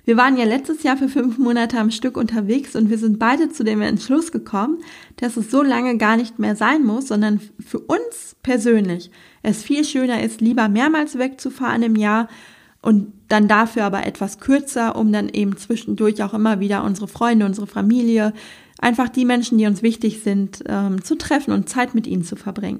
Wir 0.03 0.17
waren 0.17 0.36
ja 0.36 0.43
letztes 0.43 0.84
Jahr 0.84 0.98
für 0.98 1.08
fünf 1.08 1.38
Monate 1.38 1.79
am 1.79 1.89
Stück 1.89 2.17
unterwegs 2.17 2.75
und 2.75 2.89
wir 2.89 2.98
sind 2.98 3.17
beide 3.17 3.48
zu 3.48 3.63
dem 3.63 3.81
Entschluss 3.81 4.34
gekommen, 4.34 4.79
dass 5.15 5.38
es 5.38 5.50
so 5.50 5.63
lange 5.63 5.96
gar 5.96 6.17
nicht 6.17 6.38
mehr 6.38 6.58
sein 6.58 6.84
muss, 6.84 7.08
sondern 7.08 7.39
für 7.65 7.79
uns 7.79 8.36
persönlich 8.43 9.10
es 9.41 9.63
viel 9.63 9.86
schöner 9.86 10.22
ist, 10.22 10.41
lieber 10.41 10.67
mehrmals 10.67 11.17
wegzufahren 11.17 11.84
im 11.84 11.96
Jahr, 11.96 12.27
und 12.81 13.12
dann 13.27 13.48
dafür 13.48 13.84
aber 13.84 14.05
etwas 14.05 14.39
kürzer, 14.39 14.96
um 14.96 15.12
dann 15.12 15.29
eben 15.29 15.58
zwischendurch 15.58 16.24
auch 16.24 16.34
immer 16.34 16.60
wieder 16.60 16.84
unsere 16.84 17.08
Freunde, 17.08 17.46
unsere 17.46 17.67
Familie, 17.67 18.34
einfach 18.79 19.10
die 19.10 19.25
Menschen, 19.25 19.58
die 19.58 19.65
uns 19.65 19.81
wichtig 19.81 20.24
sind, 20.24 20.63
ähm, 20.65 21.03
zu 21.03 21.17
treffen 21.17 21.51
und 21.51 21.67
Zeit 21.67 21.93
mit 21.93 22.08
ihnen 22.08 22.24
zu 22.24 22.38
verbringen. 22.38 22.79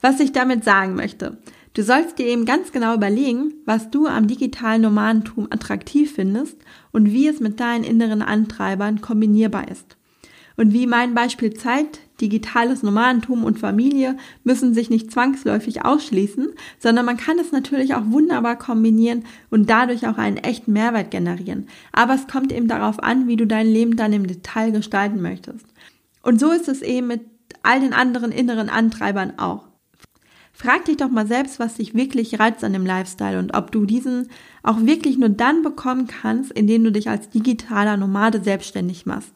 Was 0.00 0.20
ich 0.20 0.32
damit 0.32 0.64
sagen 0.64 0.94
möchte, 0.94 1.38
du 1.74 1.82
sollst 1.82 2.18
dir 2.18 2.26
eben 2.26 2.44
ganz 2.44 2.70
genau 2.70 2.94
überlegen, 2.94 3.54
was 3.64 3.90
du 3.90 4.06
am 4.06 4.28
digitalen 4.28 4.82
Nomadentum 4.82 5.48
attraktiv 5.50 6.12
findest 6.12 6.56
und 6.92 7.12
wie 7.12 7.26
es 7.26 7.40
mit 7.40 7.58
deinen 7.58 7.84
inneren 7.84 8.22
Antreibern 8.22 9.00
kombinierbar 9.00 9.68
ist. 9.68 9.96
Und 10.56 10.72
wie 10.72 10.88
mein 10.88 11.14
Beispiel 11.14 11.54
zeigt, 11.54 12.00
digitales 12.20 12.82
Nomadentum 12.82 13.44
und 13.44 13.60
Familie 13.60 14.16
müssen 14.42 14.74
sich 14.74 14.90
nicht 14.90 15.12
zwangsläufig 15.12 15.84
ausschließen, 15.84 16.48
sondern 16.80 17.06
man 17.06 17.16
kann 17.16 17.38
es 17.38 17.52
natürlich 17.52 17.94
auch 17.94 18.02
wunderbar 18.06 18.56
kombinieren 18.56 19.24
und 19.50 19.70
dadurch 19.70 20.08
auch 20.08 20.18
einen 20.18 20.36
echten 20.36 20.72
Mehrwert 20.72 21.12
generieren. 21.12 21.68
Aber 21.92 22.14
es 22.14 22.26
kommt 22.26 22.52
eben 22.52 22.66
darauf 22.66 23.00
an, 23.00 23.28
wie 23.28 23.36
du 23.36 23.46
dein 23.46 23.68
Leben 23.68 23.96
dann 23.96 24.12
im 24.12 24.26
Detail 24.26 24.72
gestalten 24.72 25.22
möchtest. 25.22 25.64
Und 26.22 26.40
so 26.40 26.50
ist 26.50 26.68
es 26.68 26.82
eben 26.82 27.06
mit 27.06 27.20
all 27.62 27.78
den 27.78 27.92
anderen 27.92 28.32
inneren 28.32 28.68
Antreibern 28.68 29.34
auch. 29.38 29.67
Frag 30.60 30.86
dich 30.86 30.96
doch 30.96 31.08
mal 31.08 31.24
selbst, 31.24 31.60
was 31.60 31.74
dich 31.74 31.94
wirklich 31.94 32.40
reizt 32.40 32.64
an 32.64 32.72
dem 32.72 32.84
Lifestyle 32.84 33.38
und 33.38 33.56
ob 33.56 33.70
du 33.70 33.86
diesen 33.86 34.26
auch 34.64 34.80
wirklich 34.80 35.16
nur 35.16 35.28
dann 35.28 35.62
bekommen 35.62 36.08
kannst, 36.08 36.50
indem 36.50 36.82
du 36.82 36.90
dich 36.90 37.08
als 37.08 37.30
digitaler 37.30 37.96
Nomade 37.96 38.42
selbstständig 38.42 39.06
machst. 39.06 39.32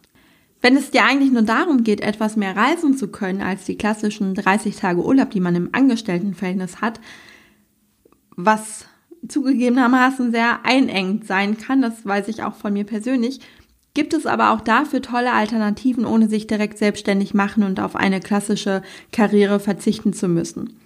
Wenn 0.62 0.76
es 0.76 0.90
dir 0.90 1.04
eigentlich 1.04 1.30
nur 1.30 1.42
darum 1.42 1.84
geht, 1.84 2.00
etwas 2.00 2.34
mehr 2.34 2.56
reisen 2.56 2.96
zu 2.96 3.06
können 3.06 3.40
als 3.40 3.64
die 3.66 3.78
klassischen 3.78 4.34
30 4.34 4.74
Tage 4.74 5.04
Urlaub, 5.04 5.30
die 5.30 5.38
man 5.38 5.54
im 5.54 5.68
Angestelltenverhältnis 5.70 6.80
hat, 6.80 6.98
was 8.34 8.86
zugegebenermaßen 9.28 10.32
sehr 10.32 10.64
einengend 10.64 11.24
sein 11.24 11.56
kann, 11.56 11.82
das 11.82 12.04
weiß 12.04 12.26
ich 12.26 12.42
auch 12.42 12.56
von 12.56 12.72
mir 12.72 12.84
persönlich, 12.84 13.38
gibt 13.94 14.12
es 14.12 14.26
aber 14.26 14.50
auch 14.50 14.60
dafür 14.60 15.02
tolle 15.02 15.32
Alternativen, 15.32 16.04
ohne 16.04 16.28
sich 16.28 16.48
direkt 16.48 16.78
selbstständig 16.78 17.32
machen 17.32 17.62
und 17.62 17.78
auf 17.78 17.94
eine 17.94 18.18
klassische 18.18 18.82
Karriere 19.12 19.60
verzichten 19.60 20.12
zu 20.12 20.26
müssen. 20.26 20.81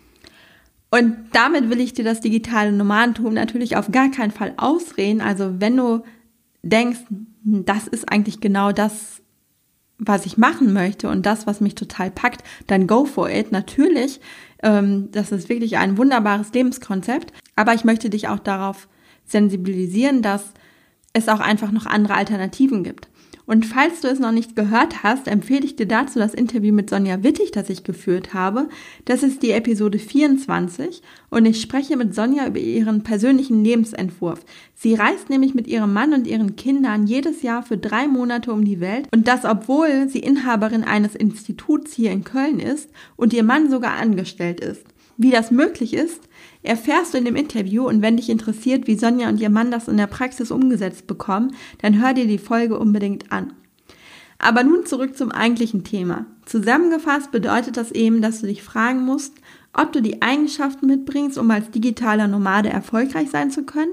Und 0.90 1.16
damit 1.32 1.68
will 1.68 1.80
ich 1.80 1.94
dir 1.94 2.04
das 2.04 2.20
digitale 2.20 2.72
Nomadentum 2.72 3.34
natürlich 3.34 3.76
auf 3.76 3.90
gar 3.90 4.10
keinen 4.10 4.30
Fall 4.30 4.54
ausreden. 4.56 5.20
Also 5.20 5.60
wenn 5.60 5.76
du 5.76 6.02
denkst, 6.62 7.00
hm, 7.08 7.64
das 7.64 7.86
ist 7.86 8.10
eigentlich 8.10 8.40
genau 8.40 8.72
das, 8.72 9.22
was 9.98 10.26
ich 10.26 10.36
machen 10.36 10.72
möchte 10.72 11.08
und 11.08 11.24
das, 11.24 11.46
was 11.46 11.60
mich 11.60 11.74
total 11.74 12.10
packt, 12.10 12.44
dann 12.66 12.86
go 12.86 13.04
for 13.04 13.30
it. 13.30 13.50
Natürlich, 13.50 14.20
ähm, 14.62 15.08
das 15.10 15.32
ist 15.32 15.48
wirklich 15.48 15.78
ein 15.78 15.96
wunderbares 15.96 16.52
Lebenskonzept. 16.52 17.32
Aber 17.56 17.74
ich 17.74 17.84
möchte 17.84 18.10
dich 18.10 18.28
auch 18.28 18.38
darauf 18.38 18.88
sensibilisieren, 19.24 20.22
dass 20.22 20.52
es 21.12 21.28
auch 21.28 21.40
einfach 21.40 21.72
noch 21.72 21.86
andere 21.86 22.14
Alternativen 22.14 22.84
gibt. 22.84 23.08
Und 23.46 23.64
falls 23.64 24.00
du 24.00 24.08
es 24.08 24.18
noch 24.18 24.32
nicht 24.32 24.56
gehört 24.56 25.04
hast, 25.04 25.28
empfehle 25.28 25.64
ich 25.64 25.76
dir 25.76 25.86
dazu 25.86 26.18
das 26.18 26.34
Interview 26.34 26.74
mit 26.74 26.90
Sonja 26.90 27.22
Wittig, 27.22 27.52
das 27.52 27.70
ich 27.70 27.84
geführt 27.84 28.34
habe. 28.34 28.68
Das 29.04 29.22
ist 29.22 29.42
die 29.42 29.52
Episode 29.52 30.00
24 30.00 31.00
und 31.30 31.46
ich 31.46 31.60
spreche 31.60 31.96
mit 31.96 32.14
Sonja 32.14 32.48
über 32.48 32.58
ihren 32.58 33.04
persönlichen 33.04 33.64
Lebensentwurf. 33.64 34.44
Sie 34.74 34.94
reist 34.94 35.30
nämlich 35.30 35.54
mit 35.54 35.68
ihrem 35.68 35.92
Mann 35.92 36.12
und 36.12 36.26
ihren 36.26 36.56
Kindern 36.56 37.06
jedes 37.06 37.42
Jahr 37.42 37.62
für 37.62 37.78
drei 37.78 38.08
Monate 38.08 38.52
um 38.52 38.64
die 38.64 38.80
Welt 38.80 39.06
und 39.12 39.28
das 39.28 39.44
obwohl 39.44 40.08
sie 40.08 40.18
Inhaberin 40.18 40.82
eines 40.82 41.14
Instituts 41.14 41.92
hier 41.92 42.10
in 42.10 42.24
Köln 42.24 42.58
ist 42.58 42.90
und 43.14 43.32
ihr 43.32 43.44
Mann 43.44 43.70
sogar 43.70 43.92
angestellt 43.92 44.58
ist. 44.58 44.84
Wie 45.16 45.30
das 45.30 45.50
möglich 45.50 45.94
ist, 45.94 46.28
erfährst 46.62 47.14
du 47.14 47.18
in 47.18 47.24
dem 47.24 47.36
Interview 47.36 47.86
und 47.86 48.02
wenn 48.02 48.16
dich 48.16 48.28
interessiert, 48.28 48.86
wie 48.86 48.96
Sonja 48.96 49.28
und 49.28 49.40
ihr 49.40 49.50
Mann 49.50 49.70
das 49.70 49.88
in 49.88 49.96
der 49.96 50.06
Praxis 50.06 50.50
umgesetzt 50.50 51.06
bekommen, 51.06 51.54
dann 51.80 52.00
hör 52.00 52.12
dir 52.12 52.26
die 52.26 52.38
Folge 52.38 52.78
unbedingt 52.78 53.32
an. 53.32 53.52
Aber 54.38 54.62
nun 54.62 54.84
zurück 54.84 55.16
zum 55.16 55.32
eigentlichen 55.32 55.84
Thema. 55.84 56.26
Zusammengefasst 56.44 57.32
bedeutet 57.32 57.78
das 57.78 57.92
eben, 57.92 58.20
dass 58.20 58.42
du 58.42 58.46
dich 58.46 58.62
fragen 58.62 59.04
musst, 59.04 59.34
ob 59.72 59.92
du 59.92 60.02
die 60.02 60.20
Eigenschaften 60.20 60.86
mitbringst, 60.86 61.38
um 61.38 61.50
als 61.50 61.70
digitaler 61.70 62.28
Nomade 62.28 62.68
erfolgreich 62.68 63.30
sein 63.30 63.50
zu 63.50 63.64
können, 63.64 63.92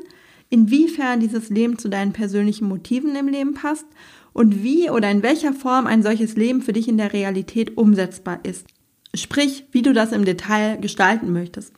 inwiefern 0.49 1.21
dieses 1.21 1.49
Leben 1.49 1.77
zu 1.77 1.89
deinen 1.89 2.11
persönlichen 2.11 2.67
Motiven 2.67 3.15
im 3.15 3.27
Leben 3.27 3.53
passt 3.53 3.85
und 4.33 4.63
wie 4.63 4.89
oder 4.89 5.09
in 5.09 5.23
welcher 5.23 5.53
Form 5.53 5.87
ein 5.87 6.03
solches 6.03 6.35
Leben 6.35 6.61
für 6.61 6.73
dich 6.73 6.87
in 6.87 6.97
der 6.97 7.13
Realität 7.13 7.77
umsetzbar 7.77 8.39
ist. 8.43 8.67
Sprich, 9.15 9.65
wie 9.71 9.81
du 9.81 9.93
das 9.93 10.11
im 10.11 10.25
Detail 10.25 10.77
gestalten 10.79 11.31
möchtest. 11.31 11.73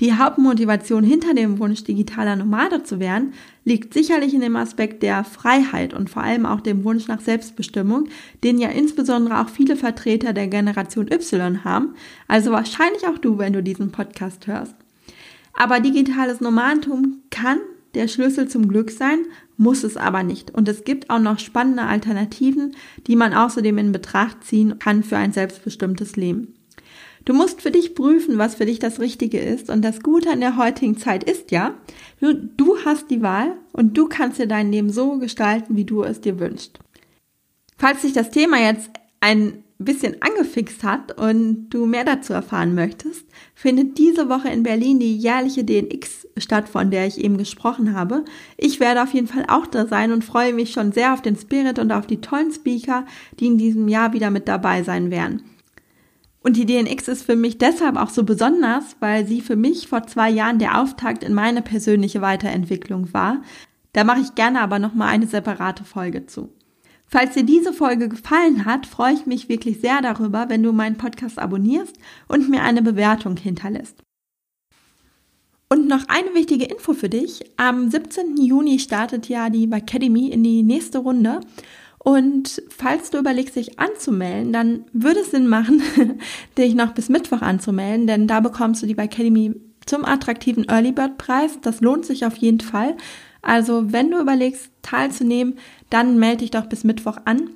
Die 0.00 0.14
Hauptmotivation 0.14 1.04
hinter 1.04 1.34
dem 1.34 1.60
Wunsch, 1.60 1.84
digitaler 1.84 2.34
Nomade 2.34 2.82
zu 2.82 2.98
werden, 2.98 3.32
liegt 3.64 3.94
sicherlich 3.94 4.34
in 4.34 4.40
dem 4.40 4.56
Aspekt 4.56 5.04
der 5.04 5.22
Freiheit 5.22 5.94
und 5.94 6.10
vor 6.10 6.24
allem 6.24 6.46
auch 6.46 6.60
dem 6.60 6.82
Wunsch 6.82 7.06
nach 7.06 7.20
Selbstbestimmung, 7.20 8.08
den 8.42 8.58
ja 8.58 8.70
insbesondere 8.70 9.40
auch 9.40 9.48
viele 9.48 9.76
Vertreter 9.76 10.32
der 10.32 10.48
Generation 10.48 11.06
Y 11.06 11.62
haben, 11.62 11.94
also 12.26 12.50
wahrscheinlich 12.50 13.06
auch 13.06 13.18
du, 13.18 13.38
wenn 13.38 13.52
du 13.52 13.62
diesen 13.62 13.92
Podcast 13.92 14.48
hörst. 14.48 14.74
Aber 15.52 15.78
digitales 15.78 16.40
Nomadentum 16.40 17.20
kann 17.30 17.58
der 17.94 18.08
Schlüssel 18.08 18.48
zum 18.48 18.66
Glück 18.66 18.90
sein, 18.90 19.18
muss 19.56 19.84
es 19.84 19.96
aber 19.96 20.22
nicht. 20.22 20.50
Und 20.50 20.68
es 20.68 20.84
gibt 20.84 21.10
auch 21.10 21.18
noch 21.18 21.38
spannende 21.38 21.82
Alternativen, 21.82 22.76
die 23.06 23.16
man 23.16 23.34
außerdem 23.34 23.78
in 23.78 23.92
Betracht 23.92 24.44
ziehen 24.44 24.78
kann 24.78 25.02
für 25.02 25.16
ein 25.16 25.32
selbstbestimmtes 25.32 26.16
Leben. 26.16 26.54
Du 27.24 27.32
musst 27.32 27.62
für 27.62 27.70
dich 27.70 27.94
prüfen, 27.94 28.36
was 28.36 28.56
für 28.56 28.66
dich 28.66 28.78
das 28.78 29.00
Richtige 29.00 29.38
ist. 29.38 29.70
Und 29.70 29.82
das 29.82 30.02
Gute 30.02 30.30
an 30.30 30.40
der 30.40 30.56
heutigen 30.56 30.98
Zeit 30.98 31.24
ist 31.24 31.50
ja, 31.50 31.74
du, 32.20 32.76
hast 32.84 33.10
die 33.10 33.22
Wahl 33.22 33.56
und 33.72 33.96
du 33.96 34.08
kannst 34.08 34.38
dir 34.38 34.46
dein 34.46 34.70
Leben 34.70 34.90
so 34.90 35.18
gestalten, 35.18 35.76
wie 35.76 35.84
du 35.84 36.02
es 36.02 36.20
dir 36.20 36.38
wünschst. 36.38 36.78
Falls 37.78 38.02
dich 38.02 38.12
das 38.12 38.30
Thema 38.30 38.58
jetzt 38.58 38.90
ein 39.20 39.63
bisschen 39.78 40.22
angefixt 40.22 40.84
hat 40.84 41.18
und 41.18 41.68
du 41.70 41.86
mehr 41.86 42.04
dazu 42.04 42.32
erfahren 42.32 42.74
möchtest, 42.74 43.26
findet 43.54 43.98
diese 43.98 44.28
Woche 44.28 44.48
in 44.48 44.62
Berlin 44.62 45.00
die 45.00 45.16
jährliche 45.16 45.64
DNX 45.64 46.28
statt, 46.36 46.68
von 46.68 46.90
der 46.90 47.06
ich 47.06 47.18
eben 47.18 47.38
gesprochen 47.38 47.94
habe. 47.94 48.24
Ich 48.56 48.78
werde 48.78 49.02
auf 49.02 49.12
jeden 49.12 49.26
Fall 49.26 49.44
auch 49.48 49.66
da 49.66 49.86
sein 49.86 50.12
und 50.12 50.24
freue 50.24 50.52
mich 50.52 50.72
schon 50.72 50.92
sehr 50.92 51.12
auf 51.12 51.22
den 51.22 51.36
Spirit 51.36 51.78
und 51.78 51.92
auf 51.92 52.06
die 52.06 52.20
tollen 52.20 52.52
Speaker, 52.52 53.04
die 53.40 53.46
in 53.46 53.58
diesem 53.58 53.88
Jahr 53.88 54.12
wieder 54.12 54.30
mit 54.30 54.48
dabei 54.48 54.82
sein 54.82 55.10
werden. 55.10 55.42
Und 56.40 56.56
die 56.56 56.66
DNX 56.66 57.08
ist 57.08 57.22
für 57.24 57.36
mich 57.36 57.56
deshalb 57.56 57.96
auch 57.96 58.10
so 58.10 58.22
besonders, 58.22 58.96
weil 59.00 59.26
sie 59.26 59.40
für 59.40 59.56
mich 59.56 59.88
vor 59.88 60.06
zwei 60.06 60.28
Jahren 60.28 60.58
der 60.58 60.78
Auftakt 60.80 61.24
in 61.24 61.32
meine 61.32 61.62
persönliche 61.62 62.20
Weiterentwicklung 62.20 63.14
war. 63.14 63.40
Da 63.94 64.04
mache 64.04 64.20
ich 64.20 64.34
gerne 64.34 64.60
aber 64.60 64.78
nochmal 64.78 65.08
eine 65.08 65.26
separate 65.26 65.84
Folge 65.84 66.26
zu. 66.26 66.52
Falls 67.14 67.34
dir 67.34 67.44
diese 67.44 67.72
Folge 67.72 68.08
gefallen 68.08 68.64
hat, 68.64 68.86
freue 68.86 69.14
ich 69.14 69.24
mich 69.24 69.48
wirklich 69.48 69.80
sehr 69.80 70.02
darüber, 70.02 70.48
wenn 70.48 70.64
du 70.64 70.72
meinen 70.72 70.96
Podcast 70.96 71.38
abonnierst 71.38 71.96
und 72.26 72.50
mir 72.50 72.64
eine 72.64 72.82
Bewertung 72.82 73.36
hinterlässt. 73.36 74.02
Und 75.68 75.86
noch 75.86 76.08
eine 76.08 76.34
wichtige 76.34 76.64
Info 76.64 76.92
für 76.92 77.08
dich. 77.08 77.44
Am 77.56 77.88
17. 77.88 78.36
Juni 78.38 78.80
startet 78.80 79.28
ja 79.28 79.48
die 79.48 79.70
Academy 79.70 80.30
in 80.30 80.42
die 80.42 80.64
nächste 80.64 80.98
Runde. 80.98 81.38
Und 82.00 82.60
falls 82.68 83.10
du 83.10 83.18
überlegst, 83.18 83.54
dich 83.54 83.78
anzumelden, 83.78 84.52
dann 84.52 84.84
würde 84.92 85.20
es 85.20 85.30
Sinn 85.30 85.46
machen, 85.46 85.84
dich 86.58 86.74
noch 86.74 86.94
bis 86.94 87.10
Mittwoch 87.10 87.42
anzumelden, 87.42 88.08
denn 88.08 88.26
da 88.26 88.40
bekommst 88.40 88.82
du 88.82 88.88
die 88.88 88.98
Academy 88.98 89.54
zum 89.86 90.04
attraktiven 90.04 90.64
Early 90.68 90.90
Bird 90.90 91.16
Preis. 91.16 91.60
Das 91.62 91.80
lohnt 91.80 92.06
sich 92.06 92.26
auf 92.26 92.34
jeden 92.38 92.60
Fall. 92.60 92.96
Also 93.44 93.92
wenn 93.92 94.10
du 94.10 94.18
überlegst, 94.20 94.70
teilzunehmen, 94.82 95.54
dann 95.90 96.18
melde 96.18 96.38
dich 96.38 96.50
doch 96.50 96.66
bis 96.66 96.82
Mittwoch 96.82 97.18
an. 97.24 97.50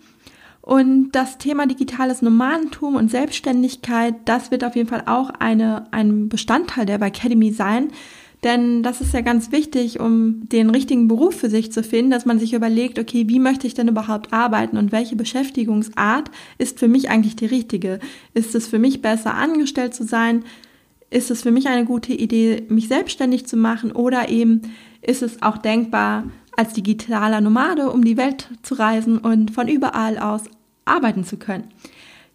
Und 0.60 1.12
das 1.12 1.38
Thema 1.38 1.66
digitales 1.66 2.20
Nomadentum 2.20 2.96
und 2.96 3.10
Selbstständigkeit, 3.10 4.14
das 4.26 4.50
wird 4.50 4.64
auf 4.64 4.76
jeden 4.76 4.88
Fall 4.88 5.04
auch 5.06 5.30
eine, 5.30 5.86
ein 5.92 6.28
Bestandteil 6.28 6.84
der 6.84 7.00
Academy 7.00 7.52
sein. 7.52 7.88
Denn 8.44 8.82
das 8.82 9.00
ist 9.00 9.14
ja 9.14 9.22
ganz 9.22 9.50
wichtig, 9.50 9.98
um 9.98 10.48
den 10.48 10.70
richtigen 10.70 11.08
Beruf 11.08 11.36
für 11.36 11.48
sich 11.48 11.72
zu 11.72 11.82
finden, 11.82 12.10
dass 12.10 12.26
man 12.26 12.38
sich 12.38 12.52
überlegt, 12.52 12.98
okay, 12.98 13.24
wie 13.28 13.40
möchte 13.40 13.66
ich 13.66 13.74
denn 13.74 13.88
überhaupt 13.88 14.32
arbeiten 14.32 14.76
und 14.76 14.92
welche 14.92 15.16
Beschäftigungsart 15.16 16.30
ist 16.58 16.78
für 16.78 16.86
mich 16.86 17.08
eigentlich 17.08 17.34
die 17.34 17.46
richtige? 17.46 17.98
Ist 18.34 18.54
es 18.54 18.68
für 18.68 18.78
mich 18.78 19.02
besser, 19.02 19.34
angestellt 19.34 19.94
zu 19.94 20.04
sein? 20.04 20.44
Ist 21.10 21.30
es 21.30 21.42
für 21.42 21.50
mich 21.50 21.66
eine 21.66 21.86
gute 21.86 22.12
Idee, 22.12 22.64
mich 22.68 22.88
selbstständig 22.88 23.46
zu 23.46 23.56
machen? 23.56 23.90
Oder 23.90 24.28
eben 24.28 24.62
ist 25.02 25.22
es 25.22 25.42
auch 25.42 25.58
denkbar, 25.58 26.24
als 26.56 26.72
digitaler 26.72 27.40
Nomade 27.40 27.90
um 27.90 28.04
die 28.04 28.16
Welt 28.16 28.48
zu 28.62 28.74
reisen 28.74 29.18
und 29.18 29.52
von 29.52 29.68
überall 29.68 30.18
aus 30.18 30.42
arbeiten 30.84 31.24
zu 31.24 31.36
können. 31.36 31.68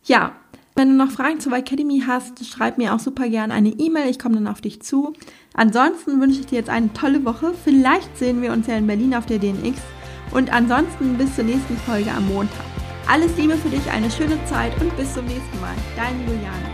Ja, 0.03 0.33
wenn 0.75 0.89
du 0.89 0.95
noch 0.95 1.11
Fragen 1.11 1.39
zur 1.39 1.53
Academy 1.53 2.03
hast, 2.07 2.45
schreib 2.45 2.77
mir 2.77 2.95
auch 2.95 2.99
super 2.99 3.29
gerne 3.29 3.53
eine 3.53 3.69
E-Mail. 3.69 4.09
Ich 4.09 4.17
komme 4.17 4.35
dann 4.35 4.47
auf 4.47 4.61
dich 4.61 4.81
zu. 4.81 5.13
Ansonsten 5.53 6.19
wünsche 6.19 6.39
ich 6.39 6.47
dir 6.47 6.57
jetzt 6.57 6.69
eine 6.69 6.91
tolle 6.93 7.23
Woche. 7.25 7.53
Vielleicht 7.63 8.17
sehen 8.17 8.41
wir 8.41 8.51
uns 8.51 8.65
ja 8.65 8.75
in 8.75 8.87
Berlin 8.87 9.13
auf 9.13 9.27
der 9.27 9.37
DNX. 9.37 9.79
Und 10.31 10.51
ansonsten 10.51 11.15
bis 11.17 11.35
zur 11.35 11.43
nächsten 11.43 11.77
Folge 11.77 12.11
am 12.11 12.27
Montag. 12.27 12.65
Alles 13.07 13.37
Liebe 13.37 13.55
für 13.55 13.69
dich, 13.69 13.87
eine 13.91 14.09
schöne 14.09 14.43
Zeit 14.45 14.79
und 14.81 14.95
bis 14.97 15.13
zum 15.13 15.25
nächsten 15.25 15.61
Mal. 15.61 15.75
Deine 15.95 16.19
Juliane. 16.21 16.72